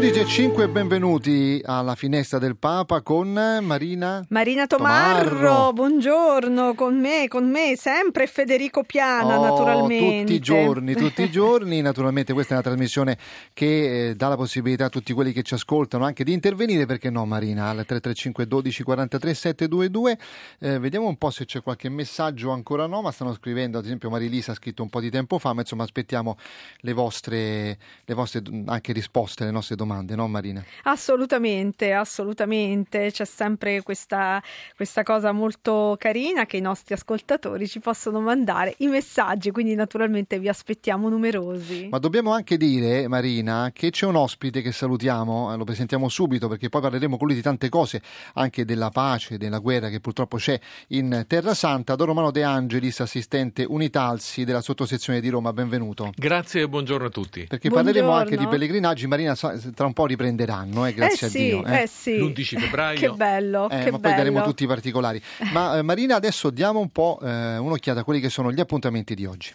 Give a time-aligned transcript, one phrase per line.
[0.00, 5.72] 11.05 benvenuti alla finestra del Papa con Marina Marina Tomarro, Tomarro.
[5.74, 10.20] buongiorno con me, con me sempre Federico Piana Oh, naturalmente.
[10.20, 13.18] Tutti i giorni, tutti i giorni, naturalmente questa è una trasmissione
[13.52, 17.10] che eh, dà la possibilità a tutti quelli che ci ascoltano anche di intervenire, perché
[17.10, 20.18] no Marina, al 335 12 43 722,
[20.60, 24.08] eh, vediamo un po' se c'è qualche messaggio, ancora no, ma stanno scrivendo, ad esempio
[24.08, 26.38] Marilisa ha scritto un po' di tempo fa, ma insomma aspettiamo
[26.78, 30.64] le vostre, le vostre anche risposte alle nostre domande, no Marina?
[30.84, 34.42] Assolutamente, assolutamente, c'è sempre questa,
[34.76, 40.38] questa cosa molto carina che i nostri ascoltatori ci possono mandare i messaggi, quindi naturalmente
[40.38, 41.88] vi aspettiamo numerosi.
[41.90, 46.48] Ma dobbiamo anche dire, Marina, che c'è un ospite che salutiamo, eh, lo presentiamo subito
[46.48, 48.00] perché poi parleremo con lui di tante cose,
[48.34, 51.96] anche della pace, della guerra che purtroppo c'è in Terra Santa.
[51.96, 56.10] Don Romano De Angelis, assistente Unitalsi della sottosezione di Roma, benvenuto.
[56.14, 57.46] Grazie e buongiorno a tutti.
[57.46, 58.32] Perché parleremo Buongiorno.
[58.32, 59.34] anche di pellegrinaggi, Marina,
[59.80, 61.64] tra un po' riprenderanno, eh, grazie eh sì, a Dio.
[61.64, 61.82] eh.
[61.82, 62.18] eh sì.
[62.18, 62.98] L'11 febbraio.
[63.12, 64.46] Che bello, Eh, che ma poi daremo bello.
[64.50, 65.22] tutti i particolari.
[65.54, 69.14] Ma eh, Marina, adesso diamo un po' eh, un'occhiata a quelli che sono gli appuntamenti
[69.14, 69.54] di oggi.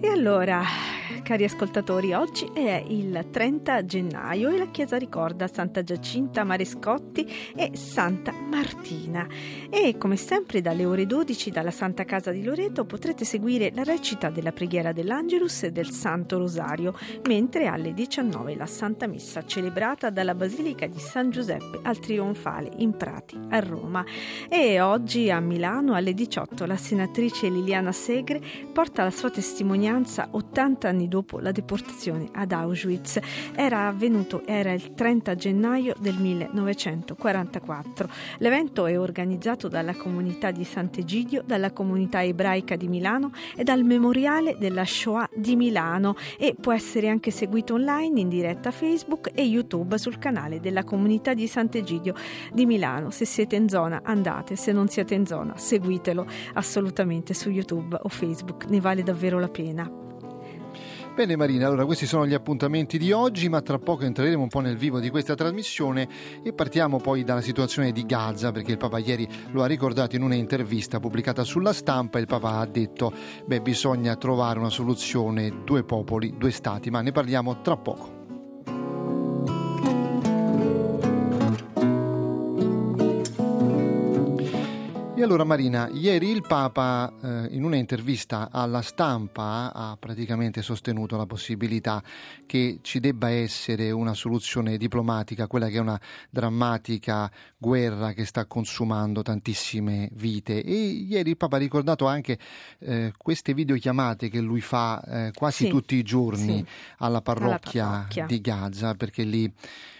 [0.00, 0.62] E allora,
[1.26, 7.72] cari ascoltatori, oggi è il 30 gennaio e la chiesa ricorda Santa Giacinta Marescotti e
[7.74, 9.26] Santa Martina.
[9.68, 14.30] E come sempre dalle ore 12 dalla Santa Casa di Loreto potrete seguire la recita
[14.30, 16.96] della preghiera dell'Angelus e del Santo Rosario,
[17.26, 22.96] mentre alle 19 la Santa Messa celebrata dalla Basilica di San Giuseppe al Trionfale in
[22.96, 24.04] Prati a Roma.
[24.48, 28.40] E oggi a Milano alle 18 la senatrice Liliana Segre
[28.72, 33.18] porta la sua testimonianza 80 anni dopo la deportazione ad Auschwitz.
[33.54, 38.08] Era avvenuto, era il 30 gennaio del 1944.
[38.38, 44.56] L'evento è organizzato dalla comunità di Sant'Egidio, dalla comunità ebraica di Milano e dal Memoriale
[44.58, 49.98] della Shoah di Milano e può essere anche seguito online in diretta Facebook e YouTube
[49.98, 52.14] sul canale della comunità di Sant'Egidio
[52.52, 53.10] di Milano.
[53.10, 58.08] Se siete in zona andate, se non siete in zona seguitelo assolutamente su YouTube o
[58.08, 59.90] Facebook, ne vale davvero la pena.
[61.16, 64.60] Bene Marina, allora questi sono gli appuntamenti di oggi, ma tra poco entreremo un po'
[64.60, 66.06] nel vivo di questa trasmissione
[66.42, 70.20] e partiamo poi dalla situazione di Gaza, perché il Papa ieri lo ha ricordato in
[70.20, 73.14] un'intervista pubblicata sulla stampa, il Papa ha detto,
[73.46, 78.15] beh bisogna trovare una soluzione, due popoli, due stati, ma ne parliamo tra poco.
[85.26, 92.00] Allora Marina, ieri il Papa eh, in un'intervista alla stampa ha praticamente sostenuto la possibilità
[92.46, 96.00] che ci debba essere una soluzione diplomatica, quella che è una
[96.30, 97.28] drammatica
[97.58, 100.62] guerra che sta consumando tantissime vite.
[100.62, 102.38] E ieri il Papa ha ricordato anche
[102.78, 106.66] eh, queste videochiamate che lui fa eh, quasi Sì, tutti i giorni sì.
[106.98, 108.26] alla parrocchia, parrocchia.
[108.26, 109.52] di Gaza, perché lì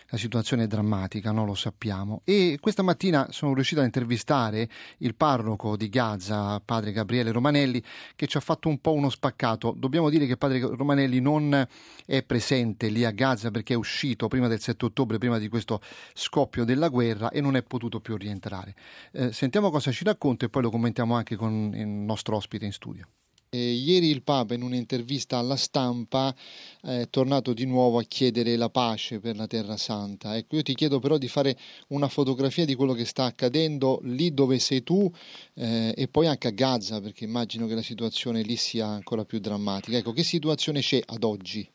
[0.08, 1.44] la situazione è drammatica, no?
[1.44, 2.22] lo sappiamo.
[2.24, 4.68] E questa mattina sono riuscito a intervistare
[4.98, 7.82] il parroco di Gaza, padre Gabriele Romanelli,
[8.14, 9.74] che ci ha fatto un po' uno spaccato.
[9.76, 11.66] Dobbiamo dire che padre Romanelli non
[12.04, 15.80] è presente lì a Gaza perché è uscito prima del 7 ottobre, prima di questo
[16.14, 18.74] scoppio della guerra e non è potuto più rientrare.
[19.12, 22.72] Eh, sentiamo cosa ci racconta e poi lo commentiamo anche con il nostro ospite in
[22.72, 23.08] studio.
[23.48, 26.34] Eh, ieri il Papa in un'intervista alla stampa
[26.82, 30.36] è tornato di nuovo a chiedere la pace per la Terra Santa.
[30.36, 31.56] Ecco, io ti chiedo però di fare
[31.88, 35.10] una fotografia di quello che sta accadendo lì dove sei tu
[35.54, 39.38] eh, e poi anche a Gaza, perché immagino che la situazione lì sia ancora più
[39.38, 39.96] drammatica.
[39.96, 41.68] Ecco, che situazione c'è ad oggi?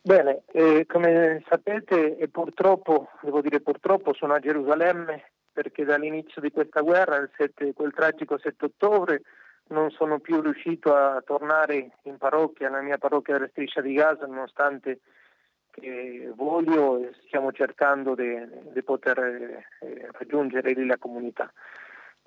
[0.00, 6.50] Bene, eh, come sapete e purtroppo, devo dire purtroppo, sono a Gerusalemme perché dall'inizio di
[6.50, 9.22] questa guerra, il 7 quel tragico 7 ottobre,
[9.68, 14.26] non sono più riuscito a tornare in parrocchia, nella mia parrocchia della striscia di Gaza,
[14.26, 15.00] nonostante
[15.70, 19.18] che voglio e stiamo cercando di poter
[19.80, 21.52] eh, raggiungere lì la comunità.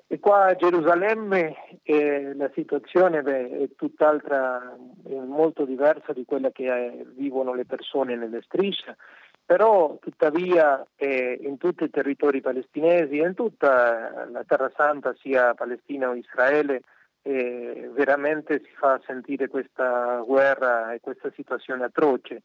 [0.08, 4.76] E qua a Gerusalemme eh, la situazione beh, è tutt'altra,
[5.08, 8.98] è molto diversa di quella che eh, vivono le persone nelle strisce,
[9.46, 15.54] però tuttavia eh, in tutti i territori palestinesi e in tutta la Terra Santa, sia
[15.54, 16.82] Palestina o Israele,
[17.24, 22.44] eh, veramente si fa sentire questa guerra e questa situazione atroce.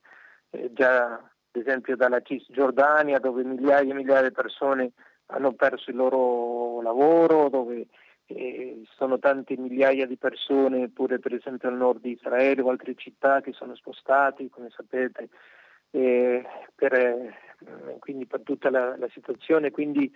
[0.50, 4.92] Eh, già ad esempio dalla Cisgiordania dove migliaia e migliaia di persone
[5.26, 7.86] hanno perso il loro lavoro, dove
[8.26, 12.94] eh, sono tante migliaia di persone pure per esempio al nord di Israele o altre
[12.94, 15.28] città che sono spostati, come sapete,
[15.90, 16.44] eh,
[16.74, 17.34] per,
[17.98, 19.70] quindi per tutta la, la situazione.
[19.70, 20.14] Quindi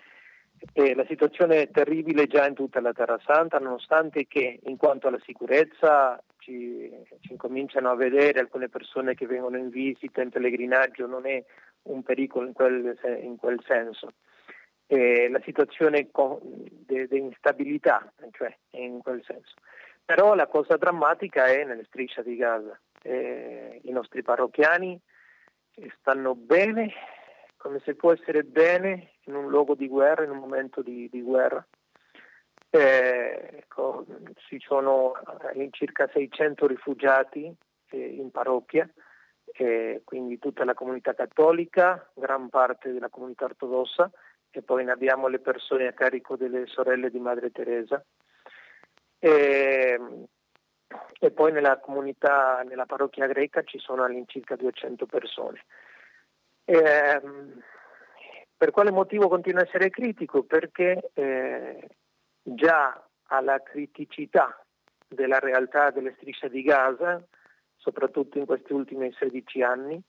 [0.72, 5.08] eh, la situazione è terribile già in tutta la Terra Santa, nonostante che in quanto
[5.08, 6.90] alla sicurezza ci,
[7.20, 11.42] ci incominciano a vedere alcune persone che vengono in visita, in pellegrinaggio, non è
[11.82, 14.12] un pericolo in quel, in quel senso.
[14.86, 16.08] Eh, la situazione
[16.86, 19.54] di instabilità, cioè in quel senso.
[20.04, 22.78] Però la cosa drammatica è nelle strisce di Gaza.
[23.02, 25.00] Eh, I nostri parrocchiani
[25.98, 26.92] stanno bene,
[27.56, 31.22] come se può essere bene in un luogo di guerra, in un momento di, di
[31.22, 31.64] guerra.
[32.68, 34.04] Eh, ecco,
[34.46, 35.12] ci sono
[35.70, 37.52] circa 600 rifugiati
[37.90, 38.88] eh, in parrocchia,
[39.52, 44.10] eh, quindi tutta la comunità cattolica, gran parte della comunità ortodossa
[44.52, 48.04] e poi ne abbiamo le persone a carico delle sorelle di Madre Teresa.
[49.18, 50.00] E,
[51.20, 55.64] e poi nella comunità, nella parrocchia greca ci sono all'incirca 200 persone.
[56.64, 57.20] E,
[58.60, 60.42] per quale motivo continua a essere critico?
[60.42, 61.88] Perché eh,
[62.42, 64.62] già alla criticità
[65.08, 67.26] della realtà delle strisce di Gaza,
[67.76, 70.02] soprattutto in questi ultimi 16 anni,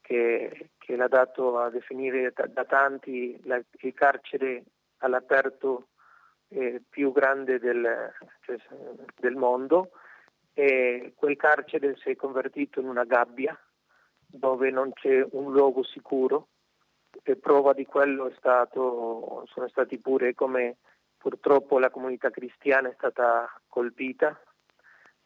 [0.00, 4.62] che, che l'ha dato a definire da, da tanti la, il carcere
[4.98, 5.88] all'aperto
[6.50, 8.12] eh, più grande del,
[8.42, 8.58] cioè,
[9.18, 9.90] del mondo,
[10.52, 13.60] e quel carcere si è convertito in una gabbia
[14.24, 16.46] dove non c'è un luogo sicuro
[17.22, 20.76] e prova di quello stato, sono stati pure come
[21.22, 24.36] Purtroppo la comunità cristiana è stata colpita,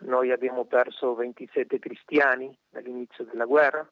[0.00, 3.91] noi abbiamo perso 27 cristiani dall'inizio della guerra,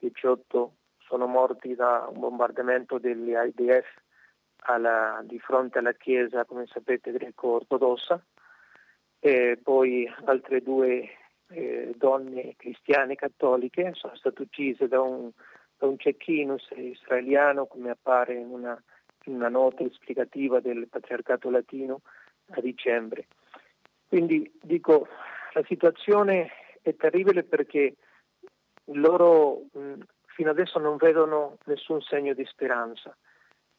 [0.00, 3.86] 18 sono morti da un bombardamento degli IDF
[4.64, 8.22] alla, di fronte alla chiesa, come sapete, greco-ortodossa,
[9.18, 11.08] e poi altre due
[11.48, 15.30] eh, donne cristiane cattoliche sono state uccise da un,
[15.80, 18.80] da un cecchino israeliano, come appare in una
[19.26, 22.00] una nota esplicativa del patriarcato latino
[22.50, 23.26] a dicembre.
[24.08, 25.06] Quindi dico,
[25.52, 26.50] la situazione
[26.82, 27.94] è terribile perché
[28.92, 33.16] loro mh, fino adesso non vedono nessun segno di speranza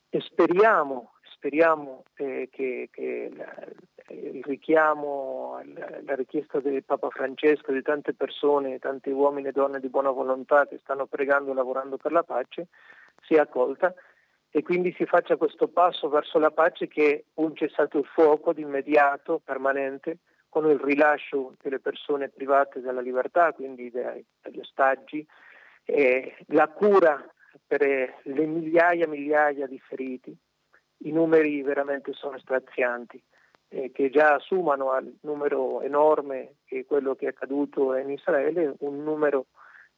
[0.09, 3.53] e speriamo, speriamo eh, che, che la,
[4.11, 5.61] il richiamo,
[6.03, 10.67] la, richiesta del Papa Francesco, di tante persone, tanti uomini e donne di buona volontà
[10.67, 12.67] che stanno pregando e lavorando per la pace,
[13.21, 13.93] sia accolta
[14.49, 18.51] e quindi si faccia questo passo verso la pace che è un cessato il fuoco
[18.51, 20.17] di immediato, permanente,
[20.49, 25.25] con il rilascio delle persone private della libertà, quindi degli ostaggi,
[25.85, 27.25] e la cura
[27.65, 27.81] per
[28.23, 30.37] le migliaia e migliaia di feriti.
[31.03, 33.21] I numeri veramente sono strazianti,
[33.73, 39.01] eh, che già assumano al numero enorme che quello che è accaduto in Israele, un
[39.01, 39.45] numero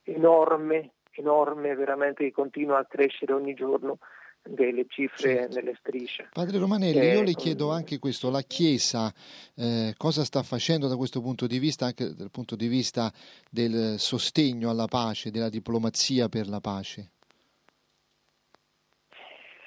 [0.04, 3.98] enorme, enorme veramente che continua a crescere ogni giorno
[4.44, 5.56] delle cifre certo.
[5.56, 6.30] nelle strisce.
[6.32, 9.12] Padre Romanelli, eh, io le chiedo anche questo, la Chiesa
[9.56, 13.12] eh, cosa sta facendo da questo punto di vista, anche dal punto di vista
[13.50, 17.10] del sostegno alla pace, della diplomazia per la pace?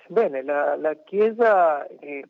[0.08, 2.24] Bene, la, la Chiesa eh,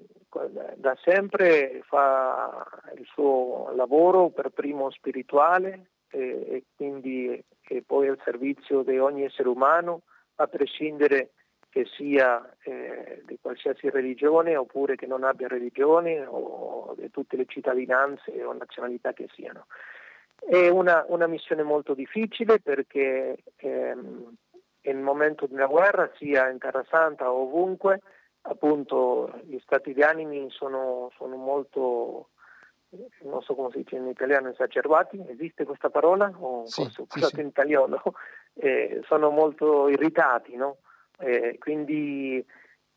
[0.77, 2.67] da sempre fa
[2.97, 9.49] il suo lavoro per primo spirituale e quindi e poi al servizio di ogni essere
[9.49, 10.03] umano,
[10.37, 11.33] a prescindere
[11.69, 17.45] che sia eh, di qualsiasi religione oppure che non abbia religione o di tutte le
[17.47, 19.67] cittadinanze o nazionalità che siano.
[20.39, 24.37] È una, una missione molto difficile perché ehm,
[24.91, 28.01] in momento di una guerra, sia in Terra Santa o ovunque,
[28.43, 32.29] appunto gli stati di animi sono, sono molto
[33.23, 36.33] non so come si dice in italiano, esacerbati, esiste questa parola?
[36.39, 37.41] O sì, sì, sì.
[37.41, 38.03] in italiano?
[38.59, 40.79] Eh, sono molto irritati, no?
[41.19, 42.45] eh, quindi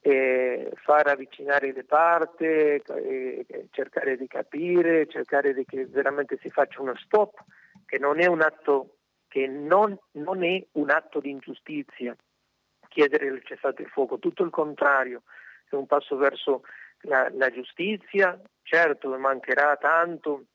[0.01, 6.81] eh, far avvicinare le parti, eh, cercare di capire, cercare di che veramente si faccia
[6.81, 7.43] uno stop,
[7.85, 8.98] che non è un atto,
[9.29, 12.13] che non, non è un atto di ingiustizia
[12.89, 15.21] chiedere il cessato il fuoco, tutto il contrario,
[15.69, 16.63] è un passo verso
[17.01, 20.45] la, la giustizia, certo mancherà tanto,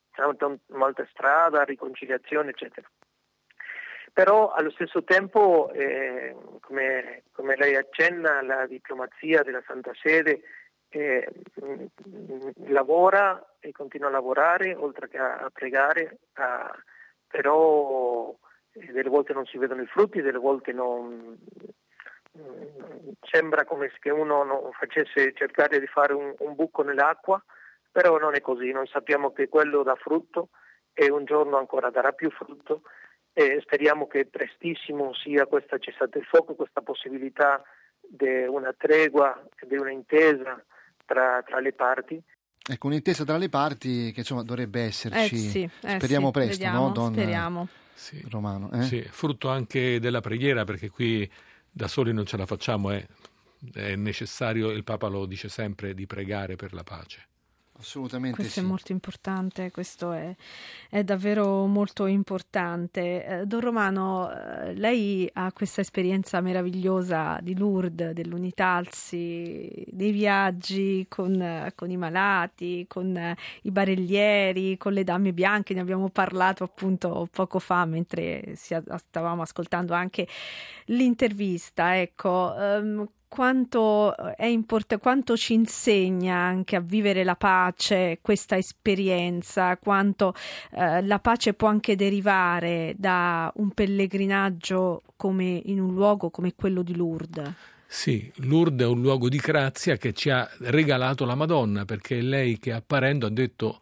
[0.66, 2.86] molta strada, riconciliazione, eccetera.
[4.12, 10.42] però allo stesso tempo, eh, come, come, lei accenna, la diplomazia della Santa Sede
[10.88, 11.28] eh,
[12.66, 16.76] lavora e continua a lavorare, oltre che a, a pregare, a,
[17.26, 18.36] però
[18.74, 21.38] delle volte non si vedono i frutti, delle volte non,
[23.22, 27.42] sembra come se uno non facesse cercare di fare un, un buco nell'acqua,
[27.90, 30.48] però non è così, noi sappiamo che quello dà frutto
[30.92, 32.82] e un giorno ancora darà più frutto
[33.32, 37.62] e speriamo che prestissimo sia questa cessata il fuoco, questa possibilità
[38.00, 40.62] di una tregua, di un'intesa
[41.04, 42.22] tra, tra le parti.
[42.66, 46.52] Ecco, un'intesa tra le parti che insomma dovrebbe esserci, eh sì, eh speriamo sì, presto,
[46.52, 47.68] vediamo, no, Don speriamo.
[47.92, 48.24] Sì.
[48.30, 48.72] Romano?
[48.72, 48.82] Eh?
[48.84, 51.30] Sì, frutto anche della preghiera perché qui
[51.70, 53.06] da soli non ce la facciamo, è,
[53.74, 57.26] è necessario, il Papa lo dice sempre, di pregare per la pace.
[57.76, 58.64] Assolutamente questo sì.
[58.64, 60.34] è molto importante, questo è,
[60.88, 63.24] è davvero molto importante.
[63.24, 71.72] Eh, Don Romano, eh, lei ha questa esperienza meravigliosa di Lourdes, dell'Unitalsi, dei viaggi con,
[71.74, 77.28] con i malati, con eh, i barellieri, con le dame bianche, ne abbiamo parlato appunto
[77.30, 80.28] poco fa mentre stavamo ascoltando anche
[80.86, 81.98] l'intervista.
[82.00, 88.56] Ecco, um, quanto eh, è importante, quanto ci insegna anche a vivere la pace questa
[88.56, 90.34] esperienza, quanto
[90.70, 96.82] eh, la pace può anche derivare da un pellegrinaggio come in un luogo come quello
[96.82, 97.52] di Lourdes.
[97.86, 102.22] Sì, Lourdes è un luogo di grazia che ci ha regalato la Madonna, perché è
[102.22, 103.78] lei che apparendo ha detto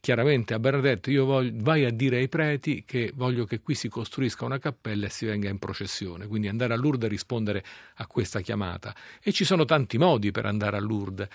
[0.00, 3.88] chiaramente a Bernadette io voglio, vai a dire ai preti che voglio che qui si
[3.88, 7.64] costruisca una cappella e si venga in processione, quindi andare a Lourdes e rispondere
[7.96, 8.94] a questa chiamata.
[9.22, 11.28] E ci sono tanti modi per andare a Lourdes.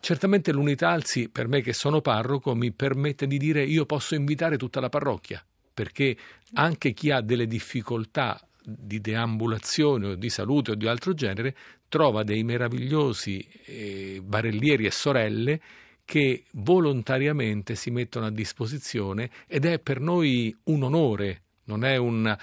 [0.00, 4.80] Certamente l'Unitalsi, per me che sono parroco, mi permette di dire io posso invitare tutta
[4.80, 6.16] la parrocchia, perché
[6.54, 11.54] anche chi ha delle difficoltà di deambulazione o di salute o di altro genere
[11.88, 15.60] trova dei meravigliosi eh, barellieri e sorelle
[16.04, 22.36] che volontariamente si mettono a disposizione ed è per noi un onore, non è un,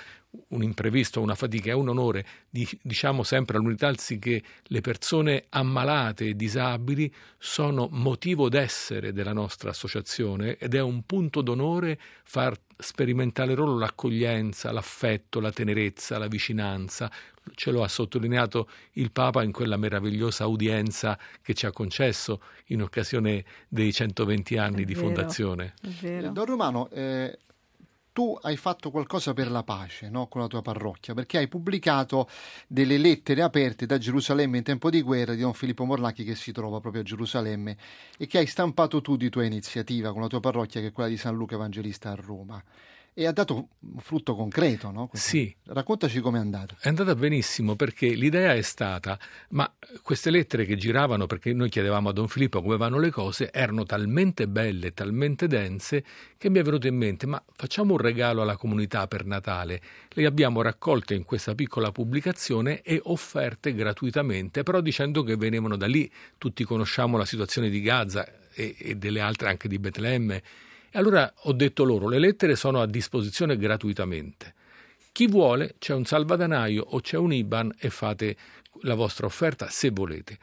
[0.47, 2.25] un imprevisto, una fatica, è un onore.
[2.49, 10.57] Diciamo sempre all'Unitalsi che le persone ammalate e disabili sono motivo d'essere della nostra associazione
[10.57, 17.11] ed è un punto d'onore far sperimentare loro l'accoglienza, l'affetto, la tenerezza, la vicinanza,
[17.55, 22.81] ce lo ha sottolineato il Papa in quella meravigliosa udienza che ci ha concesso in
[22.81, 25.73] occasione dei 120 anni è di vero, fondazione.
[26.31, 27.37] Don Romano, eh,
[28.13, 30.27] tu hai fatto qualcosa per la pace no?
[30.27, 32.27] con la tua parrocchia, perché hai pubblicato
[32.67, 36.51] delle lettere aperte da Gerusalemme in tempo di guerra di Don Filippo Morlacchi che si
[36.51, 37.77] trova proprio a Gerusalemme
[38.17, 41.09] e che hai stampato tu di tua iniziativa con la tua parrocchia che è quella
[41.09, 42.61] di San Luca Evangelista a Roma
[43.13, 45.09] e ha dato un frutto concreto, no?
[45.13, 45.53] Sì.
[45.65, 46.77] Raccontaci com'è andata.
[46.79, 49.69] È andata benissimo perché l'idea è stata, ma
[50.01, 53.83] queste lettere che giravano, perché noi chiedevamo a Don Filippo come vanno le cose, erano
[53.83, 56.03] talmente belle, talmente dense,
[56.37, 59.81] che mi è venuto in mente, ma facciamo un regalo alla comunità per Natale.
[60.09, 65.87] Le abbiamo raccolte in questa piccola pubblicazione e offerte gratuitamente, però dicendo che venivano da
[65.87, 66.09] lì.
[66.37, 70.41] Tutti conosciamo la situazione di Gaza e, e delle altre anche di Betlemme
[70.91, 74.53] e allora ho detto loro, le lettere sono a disposizione gratuitamente.
[75.13, 78.35] Chi vuole c'è un salvadanaio o c'è un IBAN e fate
[78.81, 80.37] la vostra offerta se volete.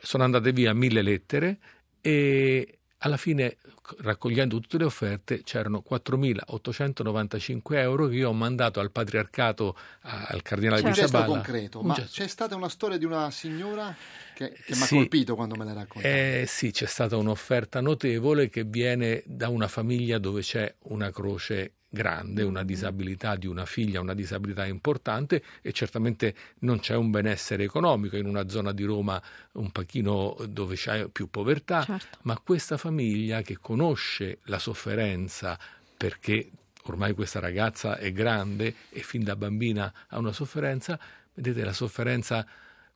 [0.00, 1.58] Sono andate via mille lettere
[2.00, 3.56] e alla fine,
[4.00, 10.82] raccogliendo tutte le offerte, c'erano 4.895 euro che io ho mandato al patriarcato, al cardinale
[10.82, 11.00] certo.
[11.00, 11.26] di Saballa.
[11.26, 13.94] Un gesto concreto, ma c'è stata una storia di una signora
[14.34, 16.14] che, che mi ha sì, colpito quando me l'hai raccontato.
[16.14, 21.74] Eh, sì, c'è stata un'offerta notevole che viene da una famiglia dove c'è una croce
[21.92, 27.64] grande, una disabilità di una figlia, una disabilità importante e certamente non c'è un benessere
[27.64, 29.22] economico in una zona di Roma
[29.52, 32.18] un pochino dove c'è più povertà, certo.
[32.22, 35.58] ma questa famiglia che conosce la sofferenza
[35.94, 36.50] perché
[36.84, 40.98] ormai questa ragazza è grande e fin da bambina ha una sofferenza,
[41.34, 42.46] vedete la sofferenza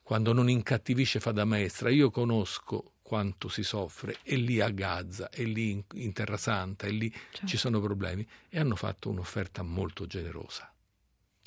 [0.03, 1.91] quando non incattivisce fa da maestra.
[1.91, 6.87] Io conosco quanto si soffre, e lì a Gaza, e lì in, in Terra Santa,
[6.87, 7.47] e lì certo.
[7.47, 10.69] ci sono problemi, e hanno fatto un'offerta molto generosa.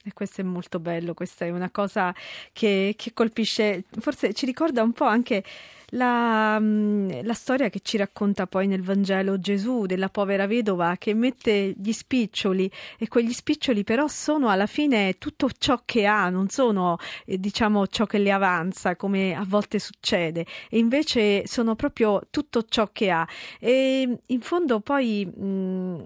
[0.02, 2.16] E questo è molto bello, questa è una cosa
[2.54, 5.44] che, che colpisce, forse ci ricorda un po' anche
[5.92, 11.14] la, mm, la, storia che ci racconta poi nel Vangelo Gesù della povera vedova che
[11.14, 16.50] mette gli spiccioli e quegli spiccioli però sono alla fine tutto ciò che ha, non
[16.50, 22.22] sono eh, diciamo ciò che le avanza come a volte succede e invece sono proprio
[22.30, 23.28] tutto ciò che ha.
[23.60, 26.00] E in fondo poi mh, mm,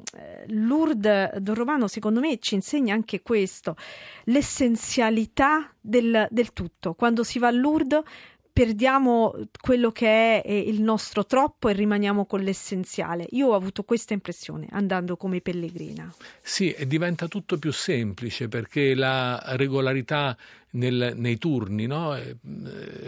[0.48, 3.76] Lourdes Don Romano secondo me ci insegna anche questo,
[4.26, 6.94] l'essenzialità del, del tutto.
[6.94, 8.02] Quando si va a Lourdes
[8.54, 13.26] perdiamo quello che è il nostro troppo e rimaniamo con l'essenziale.
[13.32, 16.14] Io ho avuto questa impressione andando come pellegrina.
[16.40, 20.38] Sì, e diventa tutto più semplice perché la regolarità
[20.74, 22.16] nel, nei turni, no?
[22.16, 22.38] Eh,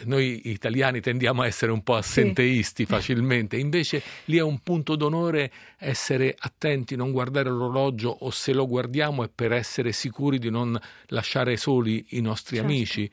[0.06, 2.90] noi italiani tendiamo a essere un po' assenteisti sì.
[2.92, 8.68] facilmente, invece lì è un punto d'onore essere attenti, non guardare l'orologio o se lo
[8.68, 12.72] guardiamo è per essere sicuri di non lasciare soli i nostri certo.
[12.72, 13.12] amici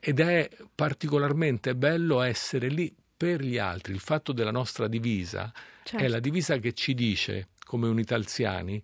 [0.00, 3.92] ed è particolarmente bello essere lì per gli altri.
[3.92, 5.52] Il fatto della nostra divisa
[5.84, 6.02] certo.
[6.02, 8.82] è la divisa che ci dice, come unitalziani,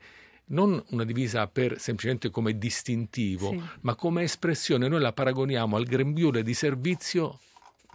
[0.49, 3.63] non una divisa per semplicemente come distintivo, sì.
[3.81, 4.89] ma come espressione.
[4.89, 7.41] Noi la paragoniamo al grembiule di servizio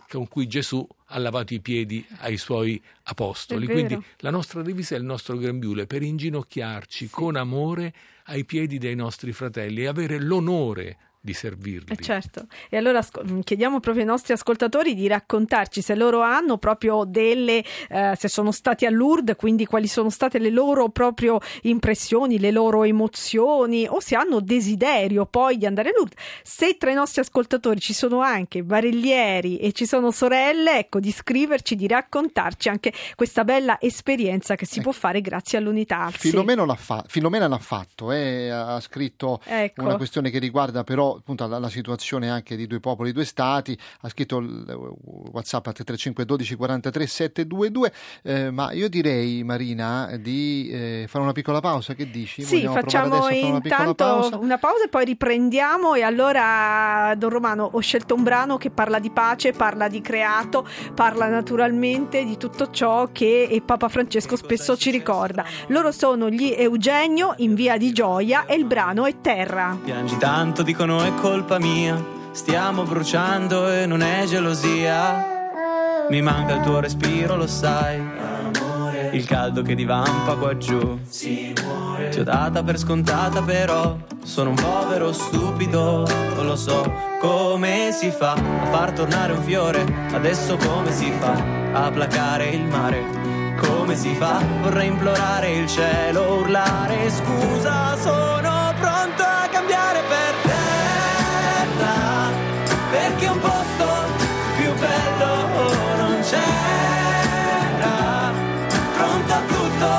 [0.10, 3.68] con cui Gesù ha lavato i piedi ai suoi apostoli.
[3.68, 7.12] Quindi la nostra divisa è il nostro grembiule per inginocchiarci sì.
[7.12, 7.94] con amore
[8.26, 11.94] ai piedi dei nostri fratelli e avere l'onore di servirli.
[11.94, 16.58] Eh certo, e allora mm, chiediamo proprio ai nostri ascoltatori di raccontarci se loro hanno
[16.58, 21.40] proprio delle, eh, se sono stati a Lourdes, quindi quali sono state le loro proprio
[21.64, 26.18] impressioni, le loro emozioni o se hanno desiderio poi di andare a Lourdes.
[26.42, 31.12] Se tra i nostri ascoltatori ci sono anche barellieri e ci sono sorelle, ecco, di
[31.12, 34.90] scriverci, di raccontarci anche questa bella esperienza che si ecco.
[34.90, 36.10] può fare grazie all'unità.
[36.10, 39.84] Filomena l'ha, fa- Filomena l'ha fatto, eh, ha scritto ecco.
[39.84, 43.78] una questione che riguarda però appunto alla, alla, situazione anche di due popoli, due stati,
[44.02, 44.66] ha scritto il
[45.32, 51.34] WhatsApp a 335 12 43 722, eh, ma io direi Marina di eh, fare una
[51.34, 52.44] piccola pausa, che dici?
[52.44, 54.38] Sì, Vogliamo facciamo intanto una pausa?
[54.38, 59.00] una pausa e poi riprendiamo e allora Don Romano ho scelto un brano che parla
[59.00, 64.92] di pace, parla di creato, parla naturalmente di tutto ciò che Papa Francesco spesso ci
[64.92, 65.46] ricorda.
[65.68, 69.78] Loro sono gli Eugenio in via di Gioia e il brano è Terra.
[69.84, 72.20] Piangi tanto, dicono è colpa mia.
[72.32, 75.26] Stiamo bruciando e non è gelosia.
[76.10, 77.98] Mi manca il tuo respiro, lo sai.
[77.98, 81.00] Amore, il caldo che divampa qua giù.
[81.08, 82.10] Si muore.
[82.10, 86.06] Ti ho data per scontata, però sono un povero stupido.
[86.36, 89.86] Non lo so come si fa a far tornare un fiore.
[90.12, 91.42] Adesso come si fa
[91.74, 93.04] a placare il mare?
[93.58, 94.42] Come si fa?
[94.62, 98.61] Vorrei implorare il cielo, urlare scusa, sono
[106.32, 108.32] c'era,
[108.96, 109.90] pronto a tutto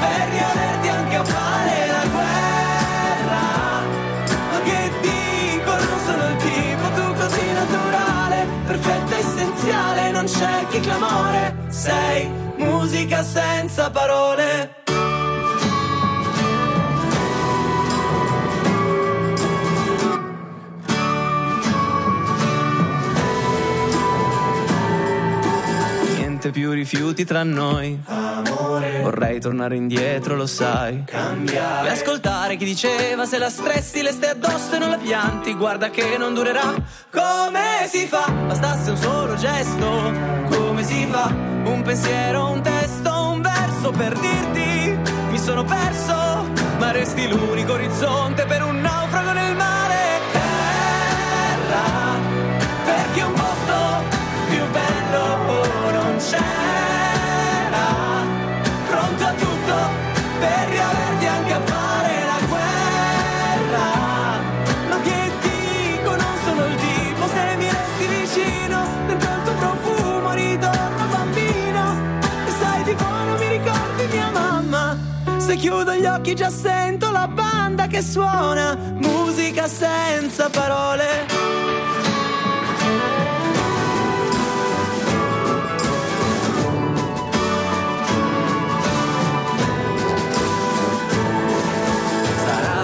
[0.00, 3.42] per riaverti anche a fare la guerra.
[4.50, 11.54] Ma che dico, non sono il tipo, tu così naturale, perfetta, essenziale, non cerchi clamore,
[11.68, 14.83] sei musica senza parole.
[26.44, 27.98] Niente più rifiuti tra noi.
[28.04, 29.00] Amore.
[29.00, 31.04] Vorrei tornare indietro, lo sai.
[31.04, 31.88] Cambiare.
[31.88, 35.54] E ascoltare chi diceva se la stressi le stai addosso e non la pianti.
[35.54, 36.74] Guarda che non durerà.
[37.10, 38.30] Come si fa?
[38.30, 40.12] Bastasse un solo gesto.
[40.50, 41.32] Come si fa?
[41.64, 45.12] Un pensiero, un testo, un verso per dirti.
[45.30, 46.46] Mi sono perso,
[46.78, 49.83] ma resti l'unico orizzonte per un naufrago nel mare.
[75.54, 81.26] Se chiudo gli occhi già sento la banda che suona, musica senza parole.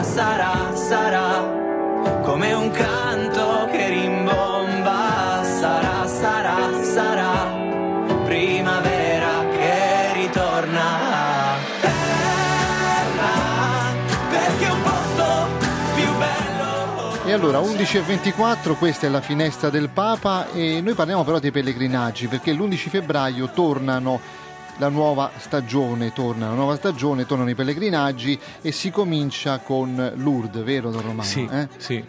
[0.02, 3.09] sarà, sarà come un canto
[17.40, 22.52] allora 11.24, questa è la finestra del Papa e noi parliamo però dei pellegrinaggi perché
[22.52, 24.20] l'11 febbraio tornano
[24.76, 30.62] la nuova stagione, torna la nuova stagione, tornano i pellegrinaggi e si comincia con Lourdes,
[30.62, 31.22] vero Don Romano?
[31.22, 31.68] Sì, eh?
[31.78, 32.04] sì.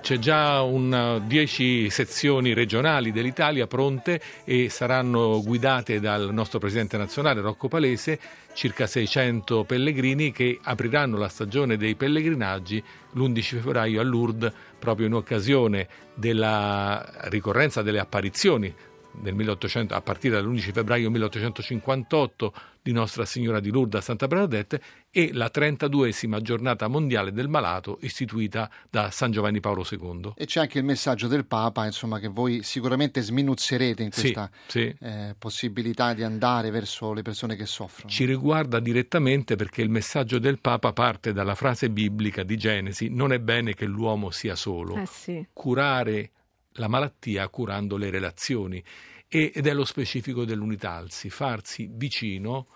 [0.00, 7.68] C'è già 10 sezioni regionali dell'Italia pronte e saranno guidate dal nostro presidente nazionale Rocco
[7.68, 8.18] Palese,
[8.58, 15.14] circa 600 pellegrini che apriranno la stagione dei pellegrinaggi l'11 febbraio a Lourdes proprio in
[15.14, 18.74] occasione della ricorrenza delle apparizioni
[19.12, 25.30] 1800, a partire dall'11 febbraio 1858 di Nostra Signora di Lourdes a Santa Bernadette e
[25.32, 30.32] la 32esima giornata mondiale del malato istituita da San Giovanni Paolo II.
[30.36, 34.80] E c'è anche il messaggio del Papa, insomma, che voi sicuramente sminuzzerete in questa sì,
[34.80, 35.04] sì.
[35.04, 38.10] Eh, possibilità di andare verso le persone che soffrono.
[38.10, 43.32] Ci riguarda direttamente perché il messaggio del Papa parte dalla frase biblica di Genesi, non
[43.32, 44.96] è bene che l'uomo sia solo.
[44.96, 45.46] Eh sì.
[45.52, 46.30] Curare
[46.72, 48.82] la malattia curando le relazioni
[49.26, 52.66] ed è lo specifico dell'unitalsi, farsi vicino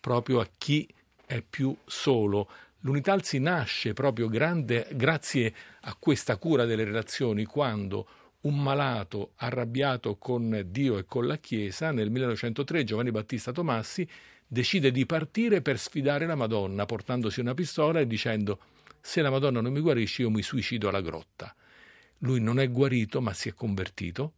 [0.00, 0.86] proprio a chi
[1.34, 2.48] è più solo.
[2.80, 8.06] L'unitalsi nasce proprio grande, grazie a questa cura delle relazioni quando
[8.42, 14.06] un malato arrabbiato con Dio e con la Chiesa nel 1903 Giovanni Battista Tomassi
[14.46, 18.60] decide di partire per sfidare la Madonna portandosi una pistola e dicendo
[19.00, 21.54] se la Madonna non mi guarisce io mi suicido alla grotta.
[22.18, 24.34] Lui non è guarito ma si è convertito,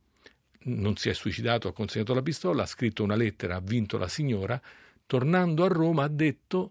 [0.67, 4.09] non si è suicidato, ha consegnato la pistola, ha scritto una lettera, ha vinto la
[4.09, 4.59] signora,
[5.05, 6.71] tornando a Roma ha detto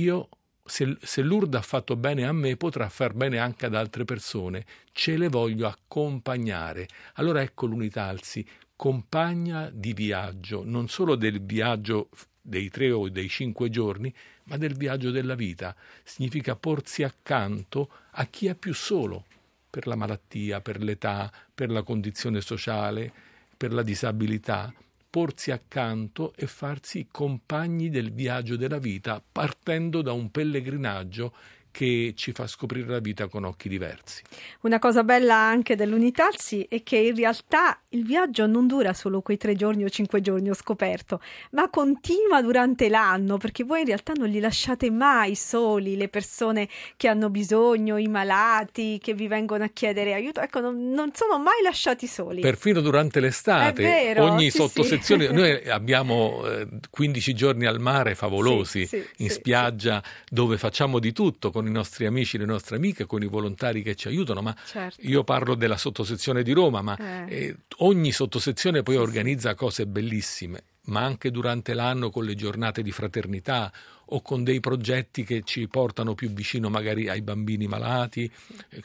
[0.00, 0.28] io
[0.64, 4.64] se, se Lourdes ha fatto bene a me potrà far bene anche ad altre persone,
[4.92, 6.88] ce le voglio accompagnare.
[7.14, 12.08] Allora ecco l'unitalsi, compagna di viaggio, non solo del viaggio
[12.40, 15.74] dei tre o dei cinque giorni, ma del viaggio della vita.
[16.02, 19.26] Significa porsi accanto a chi è più solo,
[19.68, 23.12] per la malattia, per l'età, per la condizione sociale,
[23.56, 24.72] per la disabilità,
[25.10, 31.34] porsi accanto e farsi compagni del viaggio della vita partendo da un pellegrinaggio
[31.70, 34.22] che ci fa scoprire la vita con occhi diversi.
[34.62, 39.36] Una cosa bella anche dell'Unitalsi è che in realtà il viaggio non dura solo quei
[39.36, 41.20] tre giorni o cinque giorni, ho scoperto,
[41.52, 46.68] ma continua durante l'anno, perché voi in realtà non li lasciate mai soli, le persone
[46.96, 51.38] che hanno bisogno, i malati, che vi vengono a chiedere aiuto, ecco, non, non sono
[51.38, 52.40] mai lasciati soli.
[52.40, 55.32] Perfino durante l'estate, vero, ogni sì, sottosezione, sì.
[55.34, 61.50] noi abbiamo eh, 15 giorni al mare favolosi, Sì, in spiaggia, dove facciamo di tutto
[61.60, 65.00] con i nostri amici, le nostre amiche, con i volontari che ci aiutano, ma Certo.
[65.06, 67.26] io parlo della sottosezione di Roma, ma Eh.
[67.36, 72.82] eh, ogni sottosezione poi Sì, organizza cose bellissime, ma anche durante l'anno con le giornate
[72.82, 73.70] di fraternità
[74.12, 78.28] o con dei progetti che ci portano più vicino magari ai bambini malati.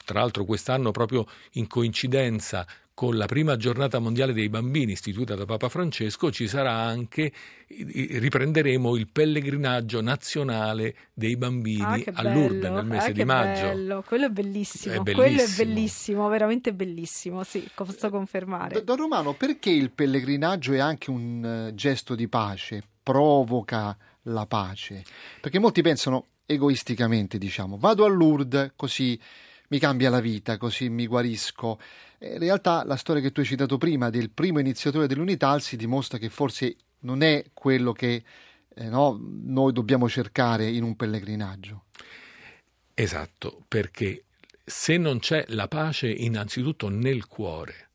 [0.04, 5.44] Tra l'altro quest'anno proprio in coincidenza con la prima giornata mondiale dei bambini istituita da
[5.44, 7.30] Papa Francesco ci sarà anche
[7.68, 13.66] riprenderemo il pellegrinaggio nazionale dei bambini Ah, Lourdes nel mese eh, di che maggio.
[13.66, 14.02] bello.
[14.06, 15.64] Quello è bellissimo, È quello è bellissimo.
[15.66, 18.82] bellissimo, veramente bellissimo, sì, posso confermare.
[18.82, 22.82] Don Romano, perché il pellegrinaggio è anche un eh, gesto di pace?
[23.02, 25.04] Provoca la pace?
[25.40, 29.20] Perché molti pensano egoisticamente, diciamo, vado a Lourdes così
[29.68, 31.78] mi cambia la vita, così mi guarisco.
[32.18, 36.18] Eh, In realtà la storia che tu hai citato prima del primo iniziatore dell'Unitalsi dimostra
[36.18, 38.22] che forse non è quello che
[38.74, 41.84] eh, no, noi dobbiamo cercare in un pellegrinaggio.
[42.94, 44.24] Esatto, perché
[44.64, 47.86] se non c'è la pace innanzitutto nel cuore,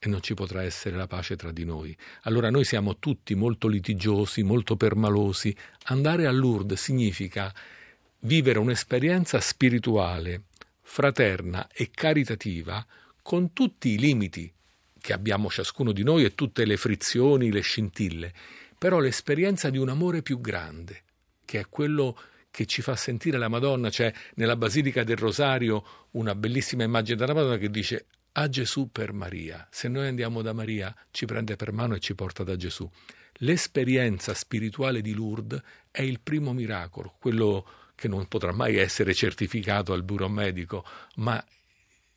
[0.00, 1.96] e non ci potrà essere la pace tra di noi.
[2.22, 5.54] Allora noi siamo tutti molto litigiosi, molto permalosi.
[5.86, 7.52] Andare a Lourdes significa
[8.20, 10.42] vivere un'esperienza spirituale,
[10.90, 12.84] fraterna e caritativa
[13.20, 14.50] con tutti i limiti
[14.98, 18.32] che abbiamo ciascuno di noi e tutte le frizioni, le scintille,
[18.76, 21.02] però l'esperienza di un amore più grande,
[21.44, 22.18] che è quello
[22.50, 23.90] che ci fa sentire la Madonna.
[23.90, 29.12] C'è nella Basilica del Rosario una bellissima immagine della Madonna che dice a Gesù per
[29.12, 29.68] Maria.
[29.70, 32.90] Se noi andiamo da Maria, ci prende per mano e ci porta da Gesù.
[33.40, 39.92] L'esperienza spirituale di Lourdes è il primo miracolo, quello che non potrà mai essere certificato
[39.92, 40.84] al bureau medico,
[41.16, 41.44] ma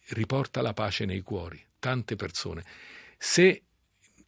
[0.09, 2.63] riporta la pace nei cuori, tante persone.
[3.17, 3.63] Se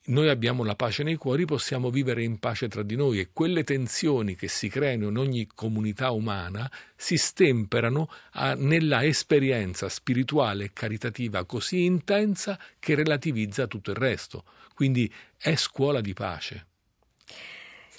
[0.06, 3.64] noi abbiamo la pace nei cuori, possiamo vivere in pace tra di noi e quelle
[3.64, 10.72] tensioni che si creano in ogni comunità umana si stemperano a, nella esperienza spirituale e
[10.74, 14.44] caritativa così intensa che relativizza tutto il resto.
[14.74, 16.66] Quindi è scuola di pace.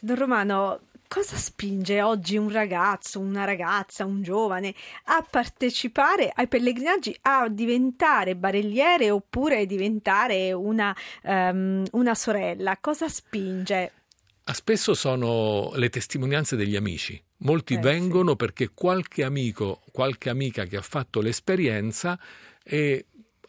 [0.01, 4.74] Don Romano, cosa spinge oggi un ragazzo, una ragazza, un giovane
[5.05, 12.79] a partecipare ai pellegrinaggi, a diventare barelliere oppure diventare una, um, una sorella?
[12.81, 13.92] Cosa spinge?
[14.42, 17.22] Ah, spesso sono le testimonianze degli amici.
[17.38, 18.37] Molti eh, vengono sì.
[18.37, 22.18] perché qualche amico, qualche amica che ha fatto l'esperienza
[22.64, 23.07] e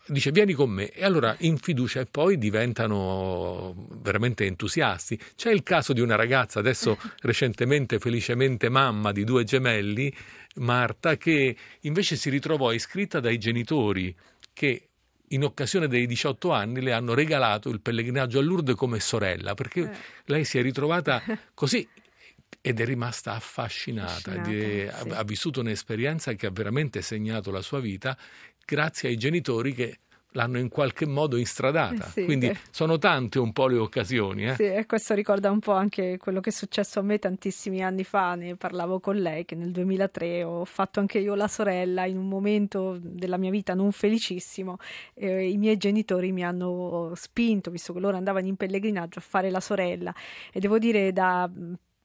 [0.08, 5.20] dice vieni con me e allora in fiducia e poi diventano veramente entusiasti.
[5.36, 10.14] C'è il caso di una ragazza, adesso recentemente felicemente mamma di due gemelli,
[10.56, 14.16] Marta, che invece si ritrovò iscritta dai genitori
[14.54, 14.88] che
[15.30, 19.82] in occasione dei 18 anni le hanno regalato il pellegrinaggio a Lourdes come sorella, perché
[19.82, 19.98] eh.
[20.26, 21.22] lei si è ritrovata
[21.54, 21.88] così
[22.62, 25.12] ed è rimasta affascinata, affascinata sì.
[25.12, 28.18] ha, ha vissuto un'esperienza che ha veramente segnato la sua vita
[28.66, 30.00] grazie ai genitori che
[30.36, 32.06] l'hanno in qualche modo instradata.
[32.06, 32.58] Sì, Quindi eh.
[32.70, 34.48] sono tante un po' le occasioni.
[34.48, 34.56] Eh?
[34.56, 38.04] Sì, e questo ricorda un po' anche quello che è successo a me tantissimi anni
[38.04, 38.36] fa.
[38.36, 42.28] Ne parlavo con lei che nel 2003 ho fatto anche io la sorella in un
[42.28, 44.78] momento della mia vita non felicissimo.
[45.14, 49.50] Eh, I miei genitori mi hanno spinto, visto che loro andavano in pellegrinaggio, a fare
[49.50, 50.14] la sorella.
[50.52, 51.50] E devo dire da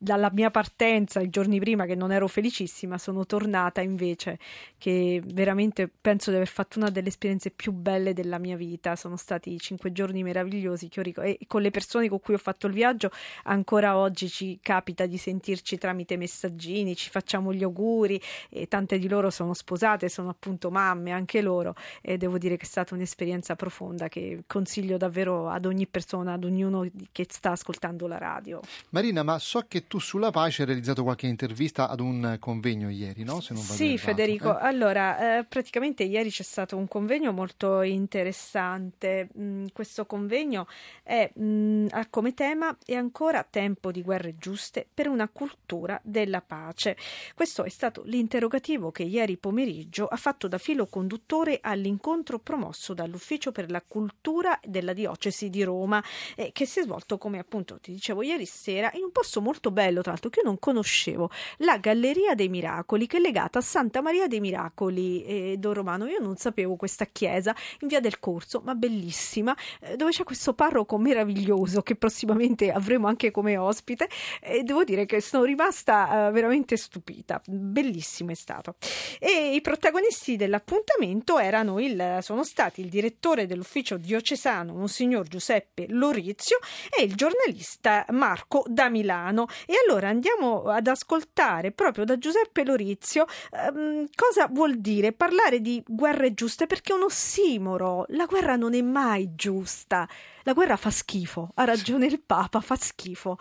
[0.03, 4.39] dalla mia partenza i giorni prima che non ero felicissima, sono tornata invece
[4.79, 8.97] che veramente penso di aver fatto una delle esperienze più belle della mia vita.
[8.97, 12.67] Sono stati cinque giorni meravigliosi che ric- e con le persone con cui ho fatto
[12.67, 13.11] il viaggio
[13.45, 19.07] ancora oggi ci capita di sentirci tramite messaggini, ci facciamo gli auguri e tante di
[19.07, 23.55] loro sono sposate, sono appunto mamme anche loro e devo dire che è stata un'esperienza
[23.55, 28.61] profonda che consiglio davvero ad ogni persona, ad ognuno che sta ascoltando la radio.
[28.91, 33.25] Marina, ma so che tu sulla pace hai realizzato qualche intervista ad un convegno ieri,
[33.25, 33.41] no?
[33.41, 34.57] Se non vado sì, Federico.
[34.57, 34.63] Eh?
[34.63, 39.31] Allora, eh, praticamente ieri c'è stato un convegno molto interessante.
[39.37, 40.69] Mm, questo convegno
[41.03, 46.41] è, mm, ha come tema è ancora tempo di guerre giuste per una cultura della
[46.41, 46.97] pace.
[47.35, 53.51] Questo è stato l'interrogativo che ieri pomeriggio ha fatto da filo conduttore all'incontro promosso dall'Ufficio
[53.51, 56.01] per la cultura della diocesi di Roma,
[56.37, 59.73] eh, che si è svolto, come appunto ti dicevo ieri sera, in un posto molto
[59.73, 63.61] bello bello, tra l'altro, che io non conoscevo, la Galleria dei Miracoli, che è legata
[63.61, 66.07] a Santa Maria dei Miracoli eh, Don Romano.
[66.07, 70.53] Io non sapevo questa chiesa in via del Corso, ma bellissima, eh, dove c'è questo
[70.53, 74.07] parroco meraviglioso che prossimamente avremo anche come ospite.
[74.43, 78.75] E devo dire che sono rimasta eh, veramente stupita, bellissimo è stato.
[79.19, 86.59] E i protagonisti dell'appuntamento erano il, sono stati il direttore dell'ufficio diocesano, Monsignor Giuseppe Lorizio,
[86.91, 89.47] e il giornalista Marco da Milano.
[89.71, 95.81] E allora andiamo ad ascoltare proprio da Giuseppe Lorizio ehm, cosa vuol dire parlare di
[95.87, 98.05] guerre giuste, perché è un ossimoro.
[98.09, 100.09] La guerra non è mai giusta.
[100.43, 103.39] La guerra fa schifo, ha ragione il Papa, fa schifo.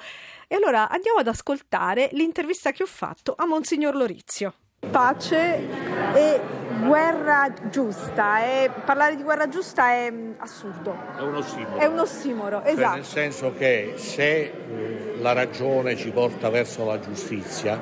[0.48, 4.54] E allora andiamo ad ascoltare l'intervista che ho fatto a Monsignor Lorizio.
[4.92, 5.68] Pace
[6.14, 8.44] e guerra giusta.
[8.44, 10.96] E parlare di guerra giusta è mm, assurdo.
[11.18, 11.78] È un ossimoro.
[11.78, 12.82] È un ossimoro, esatto.
[12.82, 17.82] Cioè, nel senso che se eh, la ragione ci porta verso la giustizia,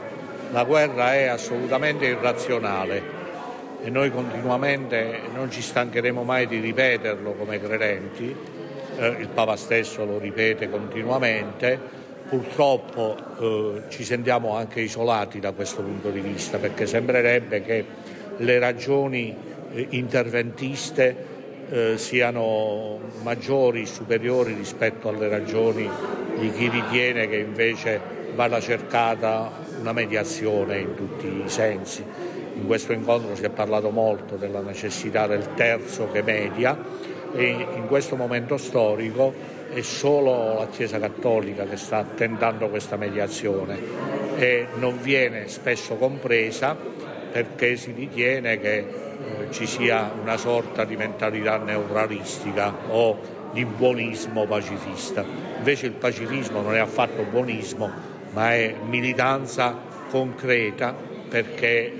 [0.51, 3.15] la guerra è assolutamente irrazionale
[3.81, 8.35] e noi continuamente non ci stancheremo mai di ripeterlo come credenti,
[8.97, 15.81] eh, il Papa stesso lo ripete continuamente purtroppo eh, ci sentiamo anche isolati da questo
[15.81, 17.85] punto di vista perché sembrerebbe che
[18.37, 19.35] le ragioni
[19.73, 21.35] eh, interventiste
[21.69, 25.89] eh, siano maggiori, superiori rispetto alle ragioni
[26.39, 27.99] di chi ritiene che invece
[28.35, 32.03] vada cercata una mediazione in tutti i sensi.
[32.55, 36.77] In questo incontro si è parlato molto della necessità del terzo che media
[37.33, 39.33] e in questo momento storico
[39.71, 43.77] è solo la Chiesa Cattolica che sta tentando questa mediazione
[44.37, 46.75] e non viene spesso compresa
[47.37, 54.47] perché si ritiene che eh, ci sia una sorta di mentalità neutralistica o di buonismo
[54.47, 55.23] pacifista.
[55.57, 57.91] Invece il pacifismo non è affatto buonismo,
[58.31, 59.77] ma è militanza
[60.09, 60.95] concreta
[61.29, 61.93] perché eh,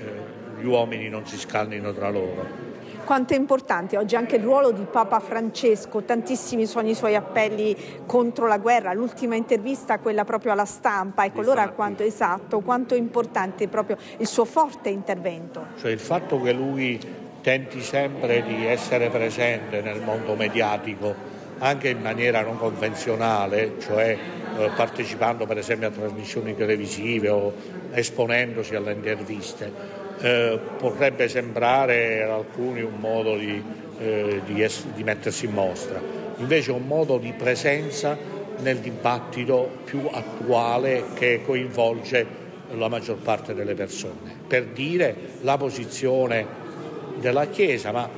[0.58, 2.67] gli uomini non si scannino tra loro
[3.08, 7.74] quanto è importante oggi anche il ruolo di Papa Francesco, tantissimi sono i suoi appelli
[8.04, 12.98] contro la guerra, l'ultima intervista quella proprio alla stampa, ecco allora quanto esatto, quanto è
[12.98, 15.68] importante proprio il suo forte intervento.
[15.78, 17.00] Cioè il fatto che lui
[17.40, 21.14] tenti sempre di essere presente nel mondo mediatico
[21.60, 24.18] anche in maniera non convenzionale, cioè
[24.58, 27.54] eh, partecipando per esempio a trasmissioni televisive o
[27.90, 33.62] esponendosi alle interviste, eh, potrebbe sembrare ad alcuni un modo di,
[33.98, 36.00] eh, di, es- di mettersi in mostra,
[36.36, 38.16] invece è un modo di presenza
[38.60, 46.46] nel dibattito più attuale che coinvolge la maggior parte delle persone, per dire la posizione
[47.16, 48.08] della Chiesa, ma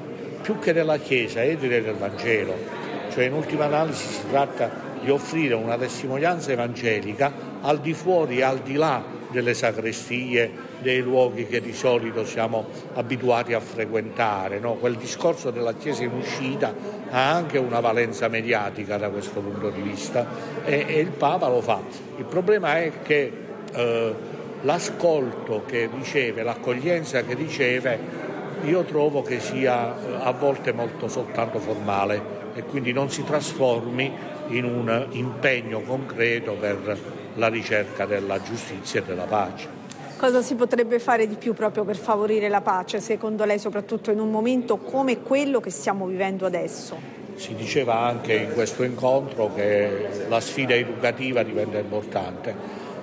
[0.40, 2.78] più che della Chiesa, io direi del Vangelo.
[3.10, 4.70] Cioè in ultima analisi si tratta
[5.02, 10.50] di offrire una testimonianza evangelica al di fuori e al di là delle sacrestie,
[10.80, 14.58] dei luoghi che di solito siamo abituati a frequentare.
[14.58, 14.74] No?
[14.74, 16.74] Quel discorso della Chiesa in uscita
[17.10, 20.26] ha anche una valenza mediatica da questo punto di vista
[20.64, 21.80] e, e il Papa lo fa.
[22.16, 23.32] Il problema è che
[23.72, 24.14] eh,
[24.62, 28.28] l'ascolto che riceve, l'accoglienza che riceve,
[28.62, 34.12] io trovo che sia eh, a volte molto soltanto formale e quindi non si trasformi
[34.48, 36.98] in un impegno concreto per
[37.34, 39.79] la ricerca della giustizia e della pace.
[40.20, 44.20] Cosa si potrebbe fare di più proprio per favorire la pace, secondo lei, soprattutto in
[44.20, 46.94] un momento come quello che stiamo vivendo adesso?
[47.36, 52.54] Si diceva anche in questo incontro che la sfida educativa diventa importante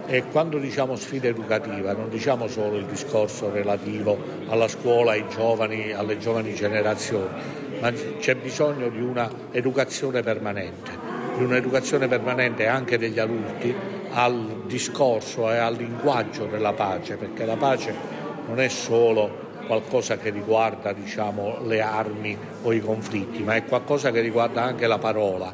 [0.06, 4.16] e quando diciamo sfida educativa non diciamo solo il discorso relativo
[4.50, 7.34] alla scuola, ai giovani, alle giovani generazioni,
[7.80, 10.92] ma c'è bisogno di un'educazione permanente,
[11.36, 13.76] di un'educazione permanente anche degli adulti
[14.12, 17.94] al discorso e al linguaggio della pace, perché la pace
[18.48, 24.12] non è solo qualcosa che riguarda diciamo, le armi o i conflitti, ma è qualcosa
[24.12, 25.54] che riguarda anche la parola.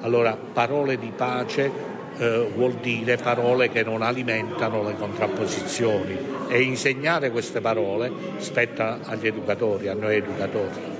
[0.00, 1.70] Allora, parole di pace
[2.16, 6.16] eh, vuol dire parole che non alimentano le contrapposizioni
[6.48, 10.99] e insegnare queste parole spetta agli educatori, a noi educatori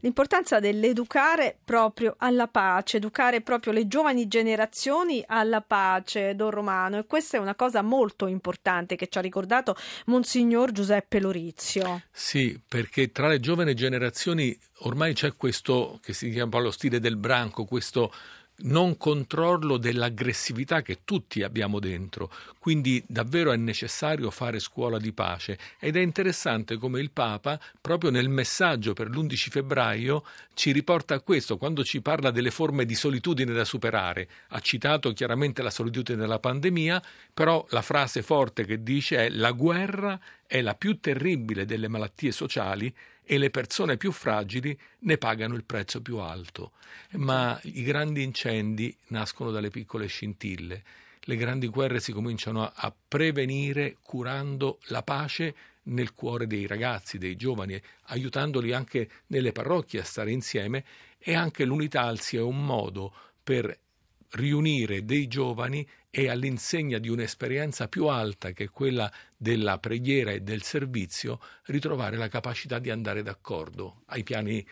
[0.00, 6.98] l'importanza dell'educare proprio alla pace, educare proprio le giovani generazioni alla pace, Don Romano.
[6.98, 12.02] E questa è una cosa molto importante che ci ha ricordato Monsignor Giuseppe Lorizio.
[12.10, 17.16] Sì, perché tra le giovani generazioni ormai c'è questo che si chiama lo stile del
[17.16, 18.12] branco, questo
[18.62, 22.30] non controllo dell'aggressività che tutti abbiamo dentro.
[22.58, 28.10] Quindi davvero è necessario fare scuola di pace ed è interessante come il Papa, proprio
[28.10, 32.94] nel messaggio per l'11 febbraio, ci riporta a questo quando ci parla delle forme di
[32.94, 34.28] solitudine da superare.
[34.48, 39.52] Ha citato chiaramente la solitudine della pandemia, però la frase forte che dice è la
[39.52, 42.92] guerra è la più terribile delle malattie sociali
[43.30, 46.72] e le persone più fragili ne pagano il prezzo più alto.
[47.12, 50.82] Ma i grandi incendi nascono dalle piccole scintille.
[51.20, 57.36] Le grandi guerre si cominciano a, prevenire curando la pace nel cuore dei ragazzi, dei
[57.36, 60.84] giovani, aiutandoli anche nelle parrocchie a stare insieme
[61.16, 63.14] e anche l'unità alzi è un modo
[63.44, 63.78] per
[64.30, 70.40] riunire dei giovani e all'insegna di un'esperienza più alta che è quella della preghiera e
[70.40, 74.66] del servizio, ritrovare la capacità di andare d'accordo ai piani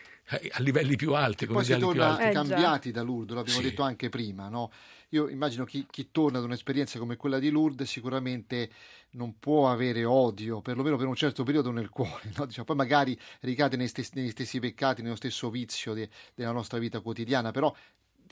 [0.51, 1.45] a livelli più alti.
[1.45, 3.69] Come poi si torna eh, cambiati da Lourdes, l'abbiamo sì.
[3.69, 4.49] detto anche prima.
[4.49, 4.71] No?
[5.09, 8.69] Io immagino chi, chi, torna ad un'esperienza come quella di Lourdes sicuramente
[9.11, 12.31] non può avere odio, perlomeno per un certo periodo nel cuore.
[12.37, 12.45] No?
[12.45, 16.77] Diciamo, poi magari ricade negli stessi, negli stessi, peccati, nello stesso vizio de, della nostra
[16.77, 17.73] vita quotidiana, però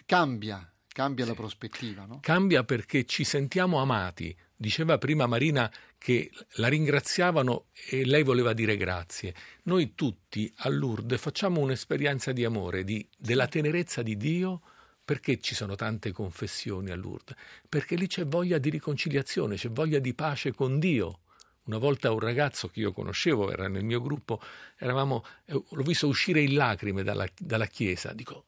[0.06, 1.29] cambia, Cambia sì.
[1.29, 2.17] la prospettiva, no?
[2.21, 4.36] Cambia perché ci sentiamo amati.
[4.55, 9.36] Diceva prima Marina che la ringraziavano e lei voleva dire grazie.
[9.65, 14.62] Noi tutti a Lourdes facciamo un'esperienza di amore, di, della tenerezza di Dio.
[15.05, 17.36] Perché ci sono tante confessioni a Lourdes?
[17.69, 21.19] Perché lì c'è voglia di riconciliazione, c'è voglia di pace con Dio.
[21.65, 24.41] Una volta un ragazzo che io conoscevo, era nel mio gruppo,
[24.77, 28.13] eravamo, eh, l'ho visto uscire in lacrime dalla, dalla chiesa.
[28.13, 28.45] Dico,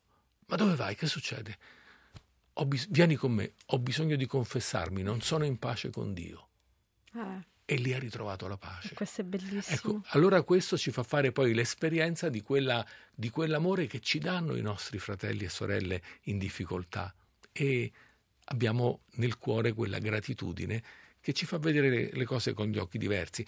[0.47, 0.95] ma dove vai?
[0.95, 1.77] Che succede?
[2.65, 6.48] Bis- vieni con me, ho bisogno di confessarmi, non sono in pace con Dio.
[7.13, 7.43] Ah.
[7.65, 8.95] E lì ha ritrovato la pace.
[8.95, 9.76] Questo è bellissimo.
[9.76, 14.56] Ecco, allora questo ci fa fare poi l'esperienza di, quella, di quell'amore che ci danno
[14.56, 17.13] i nostri fratelli e sorelle in difficoltà.
[17.52, 17.91] E
[18.45, 20.84] abbiamo nel cuore quella gratitudine
[21.22, 23.45] che ci fa vedere le cose con gli occhi diversi.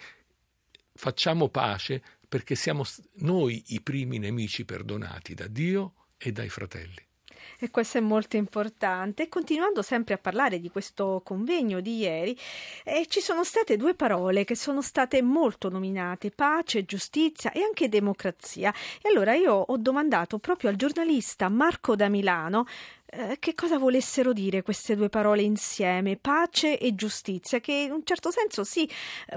[0.94, 2.84] Facciamo pace perché siamo
[3.16, 7.10] noi i primi nemici perdonati da Dio e dai fratelli.
[7.58, 9.28] E questo è molto importante.
[9.28, 12.38] Continuando sempre a parlare di questo convegno di ieri,
[12.84, 17.88] eh, ci sono state due parole che sono state molto nominate, pace, giustizia e anche
[17.88, 18.72] democrazia.
[19.00, 22.66] E allora io ho domandato proprio al giornalista Marco da Milano
[23.14, 28.00] eh, che cosa volessero dire queste due parole insieme, pace e giustizia, che in un
[28.04, 28.88] certo senso sì,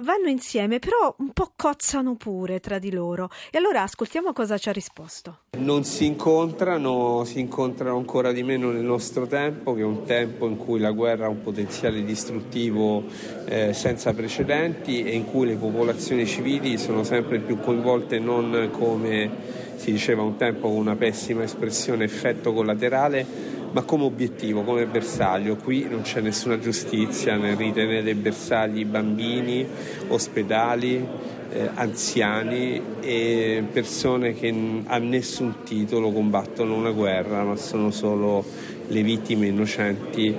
[0.01, 3.29] vanno insieme, però un po' cozzano pure tra di loro.
[3.51, 5.39] E allora ascoltiamo cosa ci ha risposto.
[5.57, 10.47] Non si incontrano, si incontrano ancora di meno nel nostro tempo, che è un tempo
[10.47, 13.03] in cui la guerra ha un potenziale distruttivo
[13.45, 19.63] eh, senza precedenti e in cui le popolazioni civili sono sempre più coinvolte non come
[19.75, 25.57] si diceva un tempo con una pessima espressione effetto collaterale, ma come obiettivo, come bersaglio.
[25.57, 29.67] Qui non c'è nessuna giustizia nel ritenere bersagli bambini,
[30.07, 31.05] ospedali,
[31.51, 38.45] eh, anziani e persone che a nessun titolo combattono una guerra, ma sono solo
[38.87, 40.33] le vittime innocenti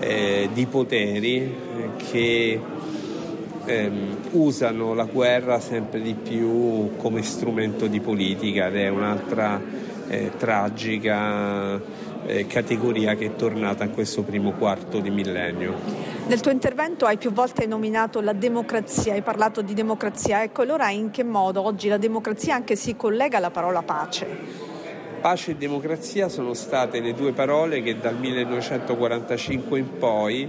[0.00, 1.54] eh, di poteri eh,
[2.10, 2.60] che
[3.64, 9.58] ehm, usano la guerra sempre di più come strumento di politica ed è un'altra
[10.06, 15.74] eh, tragica eh, categoria che è tornata in questo primo quarto di millennio.
[16.26, 20.90] Nel tuo intervento hai più volte nominato la democrazia, hai parlato di democrazia, ecco allora
[20.90, 24.72] in che modo oggi la democrazia anche si collega alla parola pace?
[25.20, 30.48] Pace e democrazia sono state le due parole che dal 1945 in poi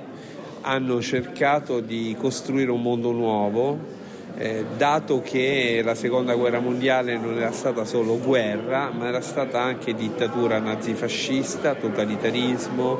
[0.62, 3.95] hanno cercato di costruire un mondo nuovo,
[4.38, 9.62] eh, dato che la seconda guerra mondiale non era stata solo guerra, ma era stata
[9.62, 13.00] anche dittatura nazifascista, totalitarismo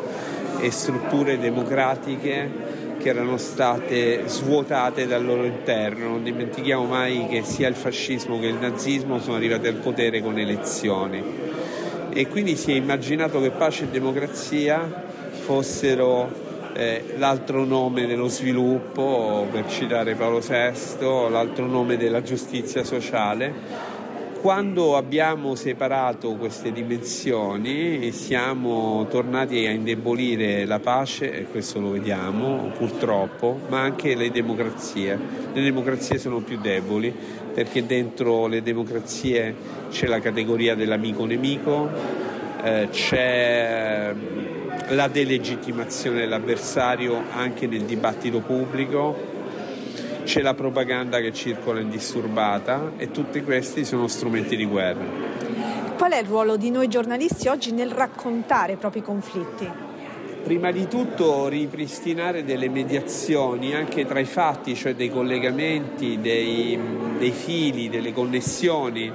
[0.60, 6.08] e strutture democratiche che erano state svuotate dal loro interno.
[6.08, 10.40] Non dimentichiamo mai che sia il fascismo che il nazismo sono arrivati al potere con
[10.40, 11.22] elezioni.
[12.12, 16.45] E quindi si è immaginato che pace e democrazia fossero
[16.76, 24.04] eh, l'altro nome dello sviluppo, per citare Paolo VI, l'altro nome della giustizia sociale.
[24.42, 32.72] Quando abbiamo separato queste dimensioni siamo tornati a indebolire la pace, e questo lo vediamo
[32.78, 35.18] purtroppo, ma anche le democrazie.
[35.52, 37.12] Le democrazie sono più deboli
[37.54, 39.56] perché dentro le democrazie
[39.90, 41.90] c'è la categoria dell'amico nemico,
[42.62, 44.14] eh, c'è
[44.90, 49.34] la delegittimazione dell'avversario anche nel dibattito pubblico,
[50.24, 55.04] c'è la propaganda che circola indisturbata e tutti questi sono strumenti di guerra.
[55.98, 59.68] Qual è il ruolo di noi giornalisti oggi nel raccontare i propri conflitti?
[60.44, 66.80] Prima di tutto ripristinare delle mediazioni anche tra i fatti, cioè dei collegamenti, dei,
[67.18, 69.12] dei fili, delle connessioni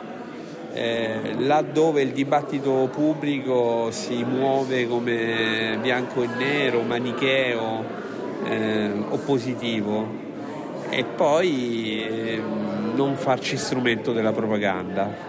[0.72, 7.84] eh, laddove il dibattito pubblico si muove come bianco e nero, manicheo,
[8.44, 10.28] eh, oppositivo
[10.88, 12.42] e poi eh,
[12.94, 15.28] non farci strumento della propaganda.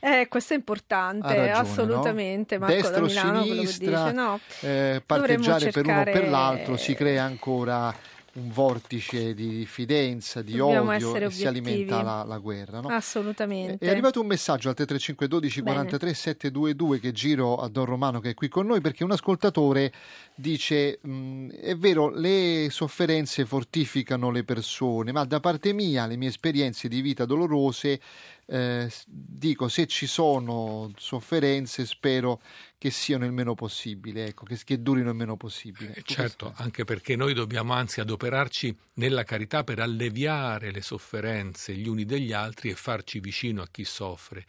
[0.00, 2.58] Eh, questo è importante, ragione, assolutamente.
[2.58, 2.66] No?
[2.66, 5.72] Marco Destra Milano, sinistra, no, eh, parteggiare cercare...
[5.72, 7.94] per uno o per l'altro si crea ancora
[8.34, 12.80] un vortice di diffidenza, di Dobbiamo odio e si alimenta la, la guerra.
[12.80, 12.88] No?
[12.88, 13.84] Assolutamente.
[13.84, 18.30] È arrivato un messaggio al 335 12 43 722 che giro a Don Romano che
[18.30, 19.92] è qui con noi perché un ascoltatore
[20.34, 26.28] dice mh, è vero le sofferenze fortificano le persone ma da parte mia le mie
[26.28, 28.00] esperienze di vita dolorose
[28.46, 32.40] eh, dico se ci sono sofferenze spero
[32.76, 35.94] che siano il meno possibile, ecco, che, che durino il meno possibile.
[35.94, 41.88] Eh, certo, anche perché noi dobbiamo anzi adoperarci nella carità per alleviare le sofferenze gli
[41.88, 44.44] uni degli altri e farci vicino a chi soffre.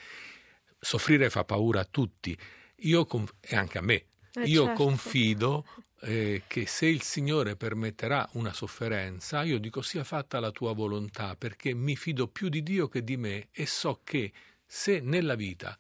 [0.80, 2.38] Soffrire fa paura a tutti,
[2.80, 4.06] io conf- e anche a me.
[4.34, 4.84] Eh, io certo.
[4.84, 5.66] confido
[6.08, 11.36] eh, che se il Signore permetterà una sofferenza, io dico sia fatta la tua volontà,
[11.36, 14.32] perché mi fido più di Dio che di me e so che
[14.64, 15.78] se nella vita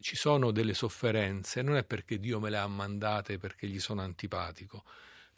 [0.00, 4.00] ci sono delle sofferenze, non è perché Dio me le ha mandate perché gli sono
[4.00, 4.84] antipatico,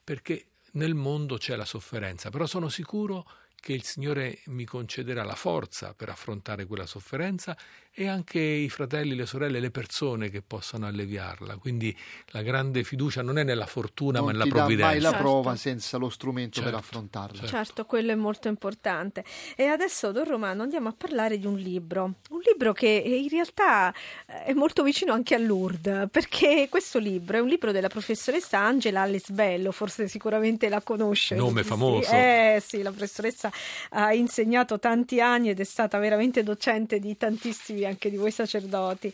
[0.02, 5.34] perché nel mondo c'è la sofferenza, però sono sicuro che il Signore mi concederà la
[5.34, 7.56] forza per affrontare quella sofferenza
[7.96, 11.56] e anche i fratelli, le sorelle, le persone che possano alleviarla.
[11.58, 11.96] Quindi
[12.28, 14.84] la grande fiducia non è nella fortuna non ma nella provvidenza.
[14.84, 15.22] Non mai la certo.
[15.22, 17.38] prova senza lo strumento certo, per affrontarla.
[17.38, 17.54] Certo.
[17.54, 19.24] certo, quello è molto importante.
[19.54, 22.14] E adesso, Don Romano, andiamo a parlare di un libro.
[22.30, 23.94] Un libro che in realtà
[24.26, 29.02] è molto vicino anche a Lourdes, perché questo libro è un libro della professoressa Angela
[29.02, 31.36] Allesbello, forse sicuramente la conosce.
[31.36, 32.10] Nome famoso.
[32.10, 33.52] Eh sì, la professoressa
[33.90, 39.12] ha insegnato tanti anni ed è stata veramente docente di tantissimi anche di voi sacerdoti.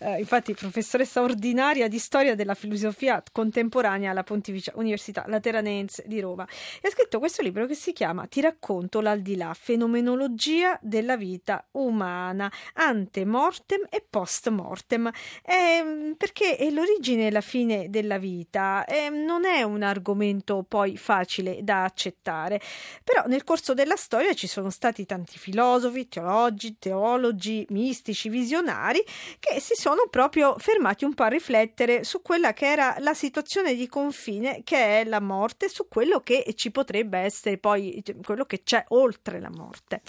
[0.00, 6.46] Eh, infatti, professoressa ordinaria di storia della filosofia contemporanea alla Pontificia Università Lateranense di Roma.
[6.80, 12.50] E ha scritto questo libro che si chiama Ti racconto l'aldilà, fenomenologia della vita umana,
[12.74, 15.10] ante mortem e post mortem.
[15.44, 18.84] Eh, perché è l'origine e la fine della vita.
[18.84, 22.60] Eh, non è un argomento poi facile da accettare,
[23.04, 29.02] però nel corso della storia ci sono stati tanti filosofi, teologi, teologi, mistici, fantastici visionari
[29.38, 33.74] che si sono proprio fermati un po' a riflettere su quella che era la situazione
[33.74, 38.62] di confine che è la morte, su quello che ci potrebbe essere poi quello che
[38.62, 40.02] c'è oltre la morte.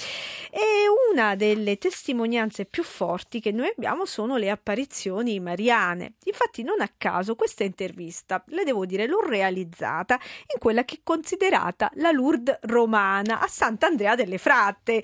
[0.52, 0.62] E
[1.12, 6.16] una delle testimonianze più forti che noi abbiamo sono le apparizioni mariane.
[6.26, 10.20] Infatti non a caso questa intervista, le devo dire, l'ho realizzata
[10.54, 15.04] in quella che è considerata la Lourdes romana a Sant'Andrea delle Fratte,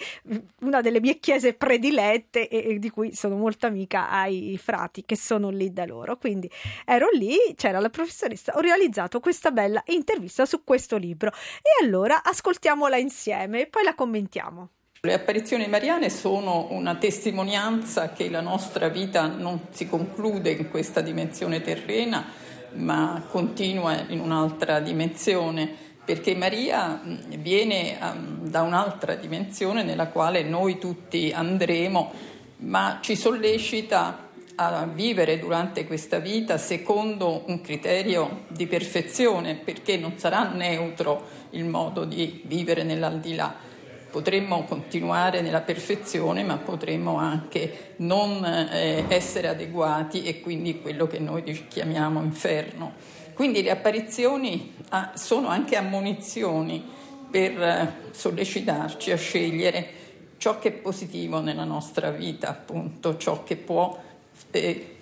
[0.62, 5.50] una delle mie chiese predilette e di cui sono molto amica ai frati che sono
[5.50, 6.18] lì da loro.
[6.18, 6.50] Quindi
[6.86, 12.24] ero lì, c'era la professoressa, ho realizzato questa bella intervista su questo libro e allora
[12.24, 14.70] ascoltiamola insieme e poi la commentiamo.
[15.02, 21.00] Le apparizioni mariane sono una testimonianza che la nostra vita non si conclude in questa
[21.00, 22.26] dimensione terrena,
[22.74, 25.74] ma continua in un'altra dimensione,
[26.04, 27.00] perché Maria
[27.38, 27.98] viene
[28.42, 32.12] da un'altra dimensione nella quale noi tutti andremo,
[32.60, 40.18] ma ci sollecita a vivere durante questa vita secondo un criterio di perfezione, perché non
[40.18, 43.68] sarà neutro il modo di vivere nell'aldilà
[44.10, 51.20] potremmo continuare nella perfezione, ma potremmo anche non eh, essere adeguati e quindi quello che
[51.20, 52.94] noi chiamiamo inferno.
[53.34, 56.84] Quindi le apparizioni ah, sono anche ammonizioni
[57.30, 60.08] per eh, sollecitarci a scegliere
[60.40, 64.02] ciò che è positivo nella nostra vita, appunto, ciò che può
[64.50, 64.96] eh,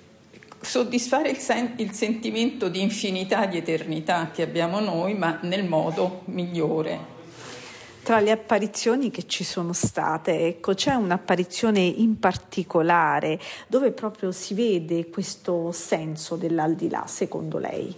[0.60, 6.24] soddisfare il, sen- il sentimento di infinità, di eternità che abbiamo noi, ma nel modo
[6.26, 7.16] migliore
[8.08, 14.54] tra le apparizioni che ci sono state, ecco, c'è un'apparizione in particolare dove proprio si
[14.54, 17.94] vede questo senso dell'aldilà, secondo lei?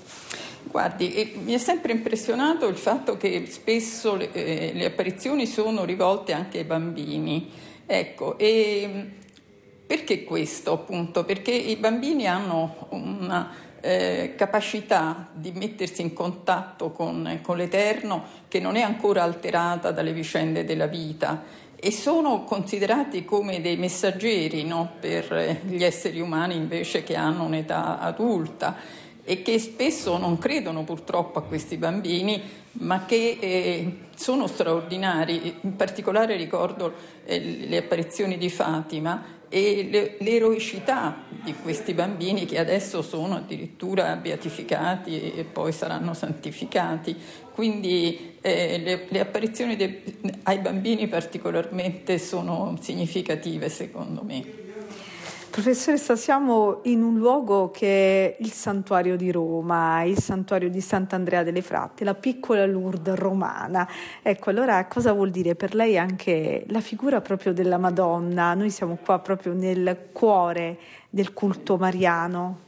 [0.70, 6.32] Guardi, mi è sempre impressionato il fatto che spesso le, eh, le apparizioni sono rivolte
[6.32, 7.50] anche ai bambini.
[7.88, 9.10] Ecco, e
[9.88, 11.26] perché questo appunto?
[11.26, 13.52] Perché i bambini hanno una
[13.82, 20.14] eh, capacità di mettersi in contatto con, con l'Eterno che non è ancora alterata dalle
[20.14, 21.44] vicende della vita
[21.76, 24.92] e sono considerati come dei messaggeri no?
[25.00, 31.40] per gli esseri umani invece che hanno un'età adulta e che spesso non credono purtroppo
[31.40, 32.42] a questi bambini,
[32.74, 35.56] ma che eh, sono straordinari.
[35.62, 36.94] In particolare ricordo
[37.26, 44.16] eh, le apparizioni di Fatima e le, l'eroicità di questi bambini che adesso sono addirittura
[44.16, 47.16] beatificati e poi saranno santificati.
[47.52, 50.04] Quindi eh, le, le, apparizioni de,
[50.44, 54.68] ai bambini particolarmente sono significative secondo me.
[55.50, 61.42] Professoressa, siamo in un luogo che è il santuario di Roma, il santuario di Sant'Andrea
[61.42, 63.90] delle Fratte, la piccola Lourdes romana.
[64.22, 68.54] Ecco, allora cosa vuol dire per lei anche la figura proprio della Madonna?
[68.54, 70.78] Noi siamo qua proprio nel cuore
[71.10, 72.68] del culto mariano.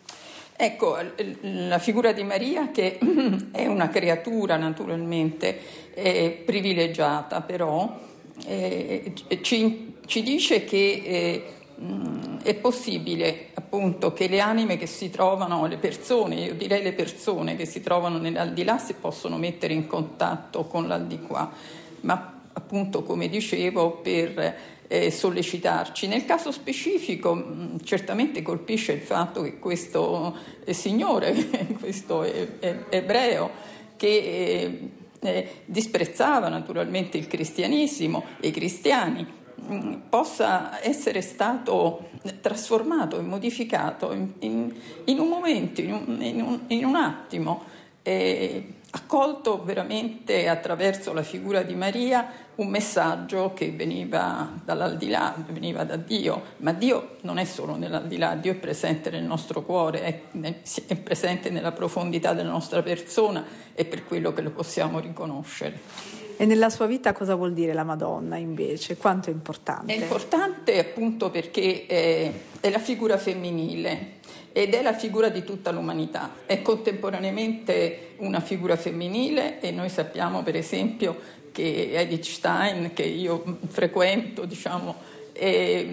[0.55, 0.97] Ecco,
[1.41, 2.97] la figura di Maria che
[3.51, 5.57] è una creatura naturalmente
[6.43, 7.95] privilegiata, però
[8.45, 11.43] eh, ci, ci, dice che eh,
[11.81, 16.93] Mm, è possibile appunto che le anime che si trovano, le persone, io direi le
[16.93, 21.49] persone che si trovano nell'aldilà si possono mettere in contatto con l'aldilà,
[22.01, 24.55] ma appunto come dicevo per
[24.87, 26.05] eh, sollecitarci.
[26.05, 31.33] Nel caso specifico mh, mm, certamente colpisce il fatto che questo eh, signore,
[31.79, 33.49] questo eh, ebreo,
[33.95, 39.39] che eh, eh, disprezzava naturalmente il cristianesimo e i cristiani,
[40.09, 42.09] possa essere stato
[42.41, 44.73] trasformato e modificato in, in,
[45.05, 47.63] in, un momento, in un, un, in un attimo,
[48.03, 55.95] eh, accolto veramente attraverso la figura di Maria un messaggio che veniva dall'aldilà, veniva da
[55.95, 60.95] Dio, ma Dio non è solo nell'aldilà, Dio è presente nel nostro cuore, è, è
[60.97, 63.43] presente nella profondità della nostra persona
[63.73, 66.20] e per quello che lo possiamo riconoscere.
[66.41, 68.97] E nella sua vita cosa vuol dire la Madonna invece?
[68.97, 69.93] Quanto è importante?
[69.93, 74.13] È importante appunto perché è, è la figura femminile
[74.51, 76.37] ed è la figura di tutta l'umanità.
[76.47, 81.15] È contemporaneamente una figura femminile e noi sappiamo per esempio
[81.51, 84.95] che Edith Stein, che io frequento, diciamo,
[85.33, 85.85] è,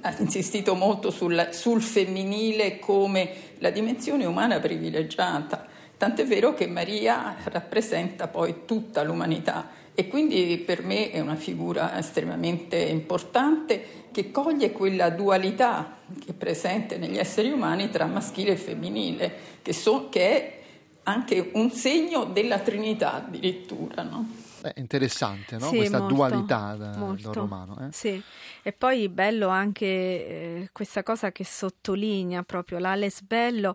[0.00, 7.36] ha insistito molto sul, sul femminile come la dimensione umana privilegiata Tant'è vero che Maria
[7.44, 14.72] rappresenta poi tutta l'umanità e quindi per me è una figura estremamente importante che coglie
[14.72, 19.32] quella dualità che è presente negli esseri umani tra maschile e femminile,
[19.62, 20.58] che, so, che è
[21.04, 24.02] anche un segno della Trinità addirittura.
[24.02, 24.28] No?
[24.72, 25.68] È interessante, no?
[25.68, 27.86] Sì, Questa molto, dualità da romano.
[27.86, 27.92] Eh?
[27.92, 28.20] Sì,
[28.62, 33.74] e poi bello anche eh, questa cosa che sottolinea proprio l'Ales Bello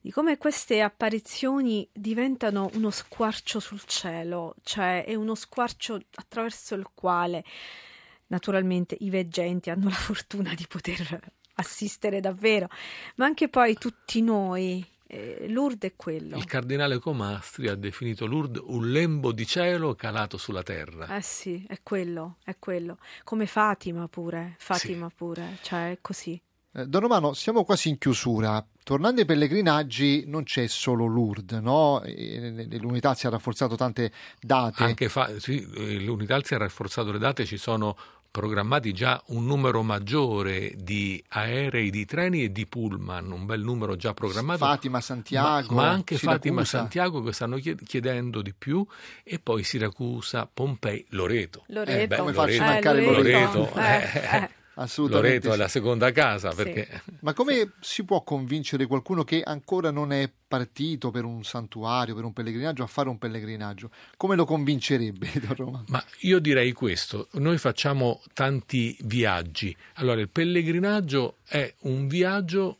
[0.00, 6.88] di come queste apparizioni diventano uno squarcio sul cielo, cioè è uno squarcio attraverso il
[6.92, 7.44] quale
[8.26, 11.20] naturalmente i veggenti hanno la fortuna di poter
[11.54, 12.68] assistere davvero,
[13.16, 14.91] ma anche poi tutti noi.
[15.14, 16.38] Eh, Lourdes è quello.
[16.38, 21.14] Il cardinale Comastri ha definito Lourdes un lembo di cielo calato sulla terra.
[21.14, 22.96] Eh sì, è quello, è quello.
[23.22, 25.14] Come Fatima pure, Fatima Sì.
[25.14, 26.40] pure, cioè è così.
[26.74, 28.66] Eh, Don Romano, siamo quasi in chiusura.
[28.82, 32.02] Tornando ai pellegrinaggi, non c'è solo Lourdes, no?
[32.06, 34.10] L'unità si ha rafforzato tante
[34.40, 34.82] date.
[34.82, 37.94] Anche fa- sì, l'unità si ha rafforzato le date, ci sono
[38.32, 43.94] programmati già un numero maggiore di aerei, di treni e di pullman, un bel numero
[43.94, 44.64] già programmato.
[44.64, 46.78] Fatima, Santiago, ma, ma anche Fatima Siracusa.
[46.78, 48.84] Santiago che stanno chied- chiedendo di più
[49.22, 51.64] e poi Siracusa, Pompei, Loreto.
[51.68, 52.00] Loreto.
[52.00, 53.58] Eh, beh, Come faccio a Loreto, mancare Loreto?
[53.58, 54.50] Loreto, Eh, eh, eh.
[54.74, 55.28] Assolutamente.
[55.28, 55.58] Loreto è sì.
[55.58, 56.56] la seconda casa Sì.
[56.56, 62.14] perché Ma come si può convincere qualcuno che ancora non è partito per un santuario,
[62.14, 63.90] per un pellegrinaggio, a fare un pellegrinaggio?
[64.16, 65.84] Come lo convincerebbe Don Romano?
[65.88, 69.76] Ma io direi questo, noi facciamo tanti viaggi.
[69.94, 72.78] Allora, il pellegrinaggio è un viaggio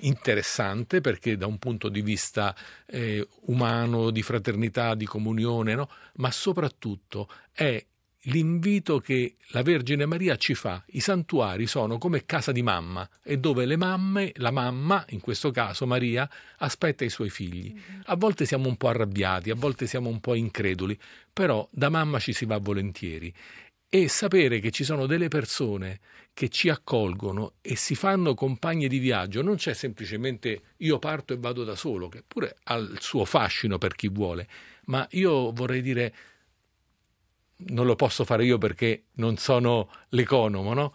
[0.00, 2.54] interessante perché da un punto di vista
[2.86, 5.88] eh, umano, di fraternità, di comunione, no?
[6.16, 7.84] ma soprattutto è
[8.28, 10.82] l'invito che la Vergine Maria ci fa.
[10.92, 15.50] I santuari sono come casa di mamma e dove le mamme, la mamma, in questo
[15.50, 17.74] caso Maria, aspetta i suoi figli.
[18.06, 20.98] A volte siamo un po' arrabbiati, a volte siamo un po' increduli,
[21.32, 23.32] però da mamma ci si va volentieri.
[23.90, 26.00] E sapere che ci sono delle persone
[26.34, 31.38] che ci accolgono e si fanno compagne di viaggio, non c'è semplicemente io parto e
[31.38, 34.46] vado da solo, che pure ha il suo fascino per chi vuole,
[34.84, 36.14] ma io vorrei dire
[37.66, 40.92] non lo posso fare io perché non sono l'economo, no?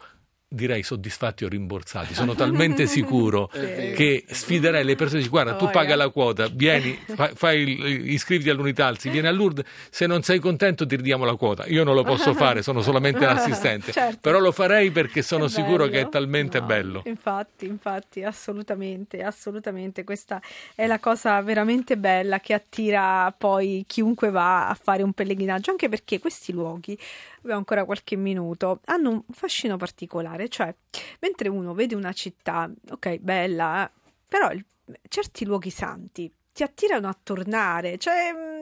[0.53, 2.13] Direi soddisfatti o rimborsati.
[2.13, 5.27] Sono talmente sicuro che sfiderei le persone.
[5.27, 6.95] Guarda, tu paga la quota, vieni,
[7.33, 9.65] fai, il- iscriviti all'Unitalsi, vieni a Lourdes.
[9.89, 11.65] Se non sei contento, ti ridiamo la quota.
[11.65, 13.91] Io non lo posso fare, sono solamente l'assistente.
[13.91, 14.19] Certo.
[14.21, 17.01] Però lo farei perché sono sicuro che è talmente No, bello.
[17.05, 20.03] Infatti, infatti, assolutamente, assolutamente.
[20.03, 20.39] Questa
[20.75, 25.89] è la cosa veramente bella che attira poi chiunque va a fare un pellegrinaggio, anche
[25.89, 26.97] perché questi luoghi,
[27.43, 30.73] abbiamo ancora qualche minuto, hanno un fascino particolare, cioè
[31.19, 33.91] mentre uno vede una città, ok, bella, eh,
[34.27, 34.65] però il-
[35.07, 38.52] certi luoghi santi ti attirano a tornare, cioè mh,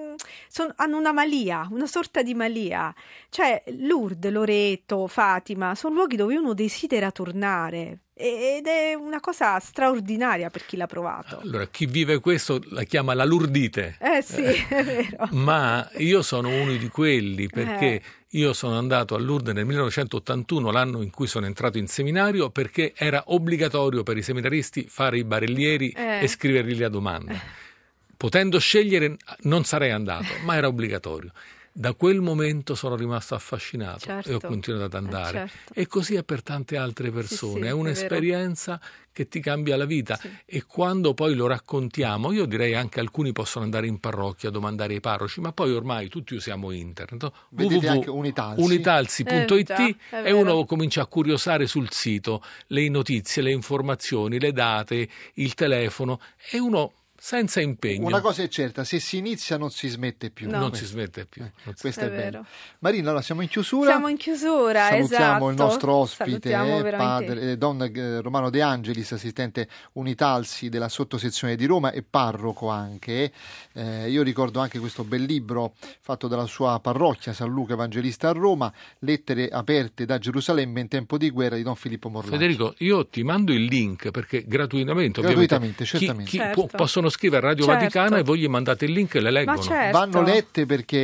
[0.51, 2.93] son- hanno una malia, una sorta di malia.
[3.29, 10.49] Cioè, Lourdes, Loreto, Fatima sono luoghi dove uno desidera tornare ed è una cosa straordinaria
[10.51, 11.39] per chi l'ha provato.
[11.39, 13.95] Allora, chi vive questo la chiama la lurdite.
[13.99, 15.27] Eh sì, è vero.
[15.31, 18.01] Ma io sono uno di quelli perché Eh.
[18.31, 22.93] io sono andato a Lourdes nel 1981, l'anno in cui sono entrato in seminario, perché
[22.95, 26.19] era obbligatorio per i seminaristi fare i barellieri Eh.
[26.21, 27.33] e scrivergli la domanda.
[28.21, 31.31] Potendo scegliere non sarei andato, ma era obbligatorio.
[31.73, 34.29] Da quel momento sono rimasto affascinato Certo.
[34.29, 35.43] e ho continuato ad andare.
[35.43, 35.73] Eh, certo.
[35.73, 37.61] E così è per tante altre persone.
[37.61, 38.79] sì, è è un'esperienza
[39.11, 40.17] che ti cambia la vita.
[40.17, 40.29] Sì.
[40.45, 44.93] E quando poi lo raccontiamo, io direi anche alcuni possono andare in parrocchia a domandare
[44.93, 47.31] ai parroci, ma poi ormai tutti usiamo internet.
[47.49, 48.61] Vedete anche Unitalsi.
[48.61, 54.51] www.unitalsi.it Eh, è e uno comincia a curiosare sul sito le notizie, le informazioni, le
[54.51, 56.19] date, il telefono
[56.51, 56.93] e uno
[57.23, 60.49] senza impegno Una cosa è certa, se si inizia non si smette più.
[60.49, 60.57] No.
[60.57, 61.43] non Questo- si smette più.
[61.43, 62.43] eh, questo È è, vero.
[62.79, 63.91] Marina, allora siamo in chiusura.
[63.91, 65.49] Siamo in chiusura, Salutiamo esatto.
[65.51, 71.55] il nostro ospite, eh, padre, eh, Don eh, Romano De Angelis, assistente Unitalsi della sottosezione
[71.55, 73.31] di Roma e parroco anche.
[73.73, 78.31] Eh, io ricordo anche questo bel libro fatto dalla sua parrocchia San Luca Evangelista a
[78.31, 82.35] Roma, Lettere aperte da Gerusalemme in tempo di guerra di Don Filippo Morlacchi.
[82.35, 86.29] Federico, io ti mando il link perché gratuitamente, Gratuitamente, ovviamente, chi- certamente.
[86.31, 86.65] chi Certo.
[86.65, 87.79] può- possono scrivere a Radio Certo.
[87.79, 89.57] Vaticana e voi gli mandate il link e le leggono.
[89.57, 89.97] Ma certo.
[89.97, 90.97] Vanno lette perché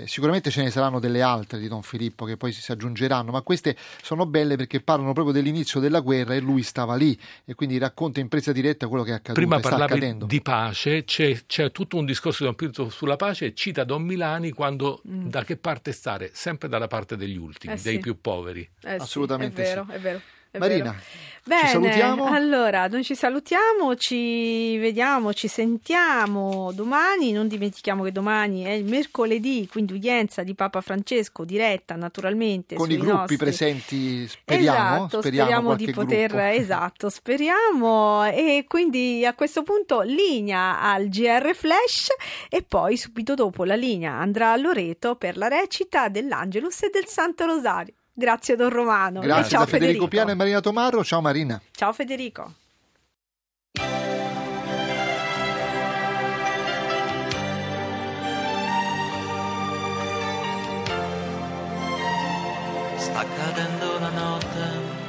[0.00, 3.40] eh, sicuramente ce ne saranno delle altre di Don Filippo che poi si aggiungeranno, ma
[3.40, 7.78] queste sono belle perché parlano proprio dell'inizio della guerra e lui stava lì e quindi
[7.78, 10.26] racconta in presa diretta quello che è accaduto Prima parlavi accadendo.
[10.26, 14.02] di pace, c'è, c'è tutto un discorso di Don Pietro sulla pace e cita Don
[14.02, 15.28] Milani quando Mm.
[15.28, 16.30] da che parte stare?
[16.32, 17.98] Sempre dalla parte degli ultimi, Eh dei sì.
[18.00, 18.60] più poveri.
[18.82, 20.20] Eh sì, Assolutamente è vero, è vero.
[20.58, 20.96] Marina.
[21.46, 22.24] Bene, ci salutiamo.
[22.24, 27.32] allora noi ci salutiamo, ci vediamo, ci sentiamo domani.
[27.32, 32.90] Non dimentichiamo che domani è il mercoledì, quindi udienza di Papa Francesco, diretta naturalmente con
[32.90, 33.36] i gruppi nostri...
[33.36, 34.26] presenti.
[34.26, 36.44] Speriamo, esatto, speriamo, speriamo di poter, gruppo.
[36.56, 38.24] esatto, speriamo.
[38.24, 42.08] E quindi a questo punto linea al GR Flash
[42.48, 47.06] e poi subito dopo la linea andrà a Loreto per la recita dell'Angelus e del
[47.06, 47.92] Santo Rosario.
[48.16, 49.20] Grazie Don Romano.
[49.20, 51.02] Grazie e ciao da Federico, Federico Piano e Marina Tomarro.
[51.02, 51.60] Ciao Marina.
[51.72, 52.54] Ciao Federico.
[62.96, 65.02] Sta cadendo la notte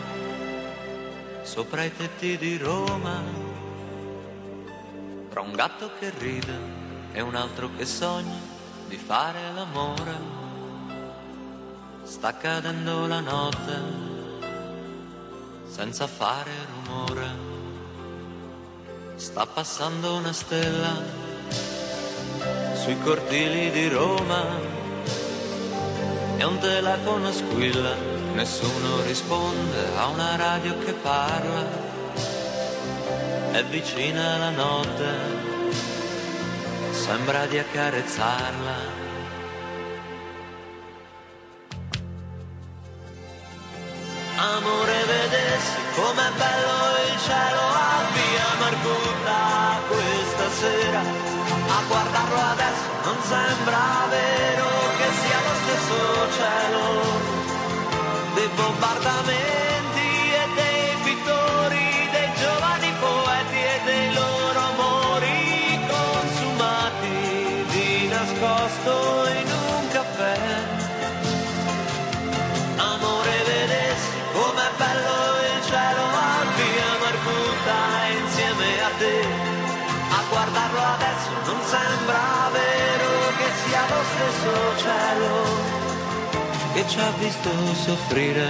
[1.44, 3.22] sopra i tetti di Roma.
[5.30, 6.58] Tra un gatto che ride
[7.12, 8.40] e un altro che sogna
[8.88, 10.45] di fare l'amore.
[12.06, 13.82] Sta cadendo la notte
[15.68, 17.28] senza fare rumore.
[19.16, 21.02] Sta passando una stella
[22.76, 24.44] sui cortili di Roma
[26.38, 27.96] e un telefono squilla,
[28.34, 31.66] nessuno risponde a una radio che parla.
[33.52, 35.10] È vicina la notte,
[36.92, 39.05] sembra di accarezzarla.
[44.38, 46.78] Amore, vedessi com'è bello
[47.08, 51.00] il cielo a via Margutta questa sera.
[51.00, 54.68] A guardarlo adesso non sembra vero
[54.98, 55.98] che sia lo stesso
[56.38, 56.84] cielo
[58.34, 59.65] dei bombardamenti
[84.86, 85.34] cielo
[86.74, 88.48] che ci ha visto soffrire,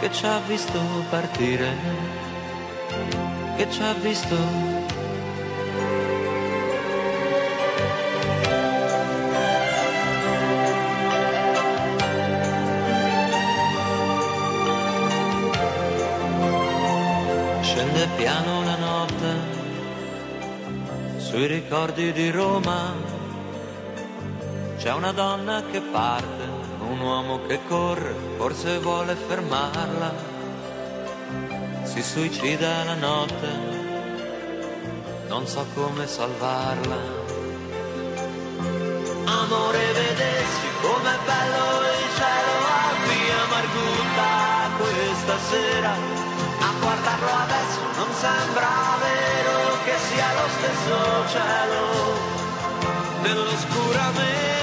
[0.00, 0.78] che ci ha visto
[1.08, 1.70] partire,
[3.56, 4.36] che ci ha visto
[17.62, 19.62] Scende piano la notte
[21.16, 23.23] sui ricordi di Roma.
[24.84, 26.42] C'è una donna che parte,
[26.80, 30.12] un uomo che corre, forse vuole fermarla.
[31.84, 33.48] Si suicida la notte,
[35.26, 36.96] non so come salvarla.
[39.24, 45.92] Amore, vedessi com'è bello il cielo a via Margutta questa sera.
[46.60, 48.68] A guardarlo adesso non sembra
[49.00, 51.82] vero che sia lo stesso cielo
[53.22, 54.53] dell'oscuramento